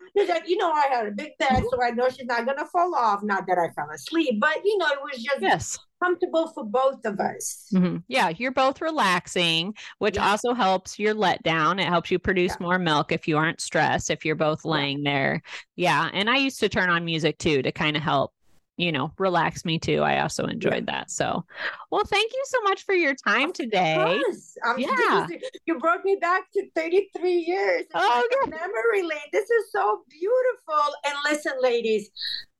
you 0.45 0.57
know, 0.57 0.71
I 0.71 0.87
had 0.89 1.07
a 1.07 1.11
big 1.11 1.37
bed, 1.37 1.63
so 1.69 1.83
I 1.83 1.91
know 1.91 2.09
she's 2.09 2.25
not 2.25 2.45
gonna 2.45 2.65
fall 2.65 2.95
off. 2.95 3.21
Not 3.21 3.45
that 3.47 3.57
I 3.59 3.69
fell 3.73 3.89
asleep, 3.93 4.39
but 4.39 4.65
you 4.65 4.77
know, 4.77 4.87
it 4.87 4.99
was 5.01 5.23
just 5.23 5.41
yes. 5.41 5.79
Comfortable 6.01 6.47
for 6.47 6.63
both 6.63 7.05
of 7.05 7.19
us. 7.19 7.67
Mm-hmm. 7.73 7.97
Yeah, 8.07 8.29
you're 8.29 8.51
both 8.51 8.81
relaxing, 8.81 9.73
which 9.99 10.15
yeah. 10.15 10.29
also 10.29 10.53
helps 10.53 10.97
your 10.97 11.13
letdown. 11.13 11.79
It 11.79 11.87
helps 11.87 12.11
you 12.11 12.19
produce 12.19 12.51
yeah. 12.51 12.65
more 12.65 12.79
milk 12.79 13.11
if 13.11 13.27
you 13.27 13.37
aren't 13.37 13.61
stressed, 13.61 14.09
if 14.09 14.25
you're 14.25 14.35
both 14.35 14.65
laying 14.65 15.03
there. 15.03 15.41
Yeah, 15.75 16.09
and 16.13 16.29
I 16.29 16.37
used 16.37 16.59
to 16.61 16.69
turn 16.69 16.89
on 16.89 17.05
music 17.05 17.37
too 17.37 17.61
to 17.61 17.71
kind 17.71 17.95
of 17.95 18.03
help 18.03 18.33
you 18.77 18.91
know, 18.91 19.11
relax 19.19 19.63
me 19.63 19.77
too. 19.77 20.01
I 20.01 20.21
also 20.21 20.45
enjoyed 20.45 20.85
yeah. 20.87 20.99
that. 20.99 21.11
So, 21.11 21.45
well, 21.91 22.03
thank 22.03 22.31
you 22.33 22.43
so 22.45 22.61
much 22.63 22.83
for 22.83 22.95
your 22.95 23.13
time 23.13 23.53
today. 23.53 24.19
Um, 24.65 24.79
yeah. 24.79 25.27
You 25.65 25.77
brought 25.77 26.03
me 26.03 26.17
back 26.19 26.51
to 26.53 26.67
33 26.75 27.31
years. 27.31 27.85
Oh, 27.93 28.27
yeah. 28.31 28.49
memory 28.49 29.03
lane. 29.03 29.19
This 29.31 29.49
is 29.49 29.71
so 29.71 30.01
beautiful. 30.09 30.93
And 31.05 31.13
listen, 31.29 31.53
ladies, 31.61 32.09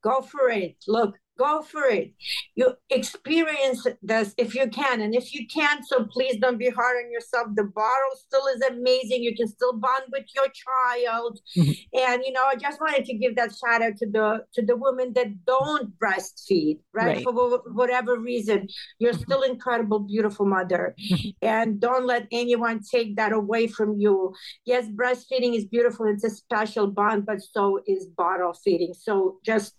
go 0.04 0.21
for 0.21 0.49
it. 0.49 0.75
Look, 0.88 1.17
go 1.41 1.62
for 1.62 1.86
it. 1.86 2.13
You 2.56 2.67
experience 2.89 3.86
this 4.01 4.34
if 4.38 4.54
you 4.56 4.67
can. 4.69 5.01
And 5.01 5.15
if 5.15 5.34
you 5.34 5.47
can't, 5.47 5.86
so 5.88 6.06
please 6.06 6.38
don't 6.43 6.58
be 6.58 6.69
hard 6.69 6.95
on 7.04 7.12
yourself. 7.12 7.47
The 7.56 7.63
bottle 7.63 8.13
still 8.15 8.45
is 8.56 8.62
amazing. 8.62 9.23
You 9.23 9.36
can 9.36 9.47
still 9.47 9.73
bond 9.73 10.06
with 10.12 10.27
your 10.36 10.47
child. 10.63 11.39
Mm-hmm. 11.58 11.99
And 12.06 12.23
you 12.25 12.32
know, 12.32 12.45
I 12.45 12.56
just 12.56 12.80
wanted 12.80 13.06
to 13.06 13.13
give 13.13 13.36
that 13.36 13.51
shout 13.60 13.82
out 13.82 13.95
to 13.97 14.08
the 14.08 14.45
to 14.56 14.62
the 14.69 14.75
women 14.75 15.13
that 15.13 15.45
don't 15.45 15.88
breastfeed, 15.99 16.80
right? 16.93 17.17
right. 17.17 17.23
For 17.23 17.34
whatever 17.82 18.19
reason. 18.19 18.67
You're 18.99 19.13
mm-hmm. 19.13 19.21
still 19.21 19.43
incredible, 19.43 19.99
beautiful 19.99 20.45
mother. 20.45 20.95
Mm-hmm. 21.12 21.30
and 21.41 21.80
don't 21.80 22.06
let 22.06 22.27
anyone 22.32 22.82
take 22.84 23.15
that 23.15 23.32
away 23.32 23.67
from 23.67 23.99
you. 23.99 24.34
Yes, 24.65 24.86
breastfeeding 24.88 25.56
is 25.56 25.65
beautiful, 25.65 26.06
it's 26.06 26.23
a 26.23 26.30
special 26.30 26.88
bond, 26.88 27.25
but 27.25 27.41
so 27.41 27.80
is 27.88 28.06
bottle 28.06 28.54
feeding. 28.54 28.93
So 28.93 29.38
just 29.45 29.75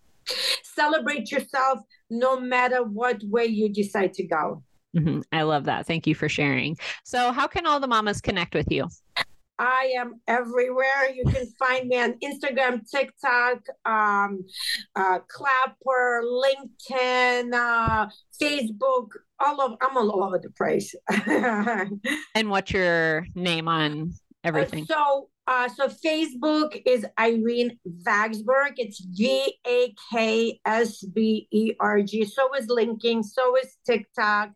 celebrate 0.63 1.31
yourself 1.31 1.81
no 2.11 2.39
matter 2.39 2.83
what 2.83 3.23
way 3.25 3.47
you 3.47 3.69
decide 3.69 4.13
to 4.15 4.25
go. 4.25 4.63
Mm-hmm. 4.97 5.21
I 5.33 5.43
love 5.43 5.65
that. 5.65 5.87
Thank 5.87 6.07
you 6.07 6.15
for 6.15 6.29
sharing. 6.29 6.77
So, 7.05 7.33
how 7.33 7.47
can 7.47 7.67
all 7.67 7.81
the 7.81 7.87
mamas 7.87 8.21
connect 8.21 8.55
with 8.55 8.71
you? 8.71 8.89
I 9.59 9.93
am 9.97 10.21
everywhere. 10.27 11.11
You 11.15 11.25
can 11.25 11.47
find 11.59 11.89
me 11.89 11.97
on 12.01 12.15
Instagram, 12.15 12.89
TikTok, 12.91 13.59
um, 13.85 14.45
uh, 14.97 15.21
Clapper, 15.29 16.25
LinkedIn, 16.25 17.55
uh, 17.55 18.09
Facebook. 18.41 19.09
All 19.39 19.61
of 19.61 19.77
I'm 19.81 19.97
all 19.97 20.25
over 20.25 20.39
the 20.39 20.51
place. 20.51 20.95
and 22.35 22.51
what's 22.51 22.73
your 22.73 23.27
name 23.35 23.69
on 23.69 24.15
everything? 24.45 24.85
Uh, 24.85 24.95
so 24.95 25.29
uh, 25.47 25.69
so 25.69 25.89
Facebook 25.89 26.81
is 26.87 27.05
Irene 27.19 27.79
Vaksberg. 28.07 28.75
It's 28.77 29.01
V 29.01 29.57
A 29.67 29.95
K 30.13 30.61
S 30.65 31.03
B 31.03 31.49
E 31.51 31.73
R 31.81 32.03
G. 32.03 32.25
So 32.25 32.55
is 32.55 32.69
LinkedIn. 32.69 33.25
So 33.25 33.57
is 33.57 33.77
TikTok. 33.85 34.51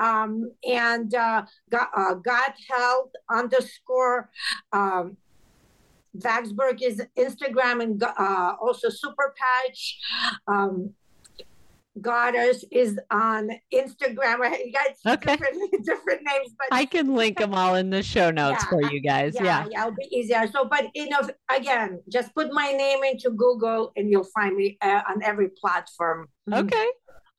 Um, 0.00 0.52
and 0.68 1.12
uh, 1.14 1.44
God, 1.70 1.86
uh, 1.96 2.14
God 2.14 2.52
Health 2.68 3.10
underscore. 3.28 4.30
Um, 4.72 5.16
is 6.14 7.02
Instagram 7.16 7.82
and 7.82 8.02
uh, 8.02 8.54
also 8.60 8.88
Super 8.88 9.34
Patch. 9.36 9.98
Um, 10.46 10.94
Goddess 12.00 12.64
is 12.70 12.98
on 13.10 13.50
Instagram. 13.72 14.38
You 14.64 14.72
guys 14.72 14.96
okay. 15.06 15.36
different, 15.36 15.84
different 15.84 16.22
names, 16.22 16.54
but 16.58 16.68
I 16.72 16.84
can 16.84 17.14
link 17.14 17.38
them 17.38 17.54
all 17.54 17.74
in 17.74 17.90
the 17.90 18.02
show 18.02 18.30
notes 18.30 18.62
yeah, 18.62 18.68
for 18.68 18.92
you 18.92 19.00
guys. 19.00 19.34
Yeah, 19.34 19.44
yeah, 19.44 19.66
yeah, 19.70 19.80
it'll 19.82 19.96
be 19.96 20.08
easier. 20.16 20.46
So, 20.52 20.64
but 20.64 20.86
you 20.94 21.08
know, 21.08 21.20
again, 21.54 22.00
just 22.10 22.34
put 22.34 22.52
my 22.52 22.72
name 22.72 23.04
into 23.04 23.30
Google 23.30 23.92
and 23.96 24.10
you'll 24.10 24.28
find 24.34 24.56
me 24.56 24.78
uh, 24.82 25.02
on 25.08 25.22
every 25.22 25.48
platform. 25.48 26.28
Okay, 26.52 26.86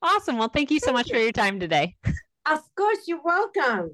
awesome. 0.00 0.38
Well, 0.38 0.48
thank 0.48 0.70
you 0.70 0.78
so 0.78 0.86
thank 0.86 0.96
much 0.96 1.08
you. 1.08 1.14
for 1.16 1.20
your 1.20 1.32
time 1.32 1.60
today. 1.60 1.96
Of 2.46 2.60
course, 2.76 3.06
you're 3.06 3.22
welcome. 3.22 3.92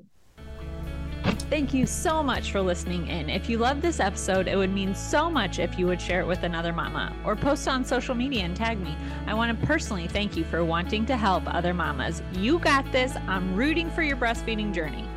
Thank 1.50 1.72
you 1.72 1.86
so 1.86 2.22
much 2.22 2.52
for 2.52 2.60
listening 2.60 3.06
in. 3.06 3.30
If 3.30 3.48
you 3.48 3.56
loved 3.56 3.80
this 3.80 4.00
episode, 4.00 4.48
it 4.48 4.56
would 4.56 4.70
mean 4.70 4.94
so 4.94 5.30
much 5.30 5.58
if 5.58 5.78
you 5.78 5.86
would 5.86 5.98
share 5.98 6.20
it 6.20 6.26
with 6.26 6.42
another 6.42 6.74
mama 6.74 7.16
or 7.24 7.34
post 7.34 7.66
on 7.66 7.86
social 7.86 8.14
media 8.14 8.44
and 8.44 8.54
tag 8.54 8.78
me. 8.78 8.94
I 9.26 9.32
want 9.32 9.58
to 9.58 9.66
personally 9.66 10.08
thank 10.08 10.36
you 10.36 10.44
for 10.44 10.62
wanting 10.62 11.06
to 11.06 11.16
help 11.16 11.42
other 11.46 11.72
mamas. 11.72 12.22
You 12.34 12.58
got 12.58 12.92
this. 12.92 13.16
I'm 13.26 13.56
rooting 13.56 13.90
for 13.90 14.02
your 14.02 14.18
breastfeeding 14.18 14.74
journey. 14.74 15.08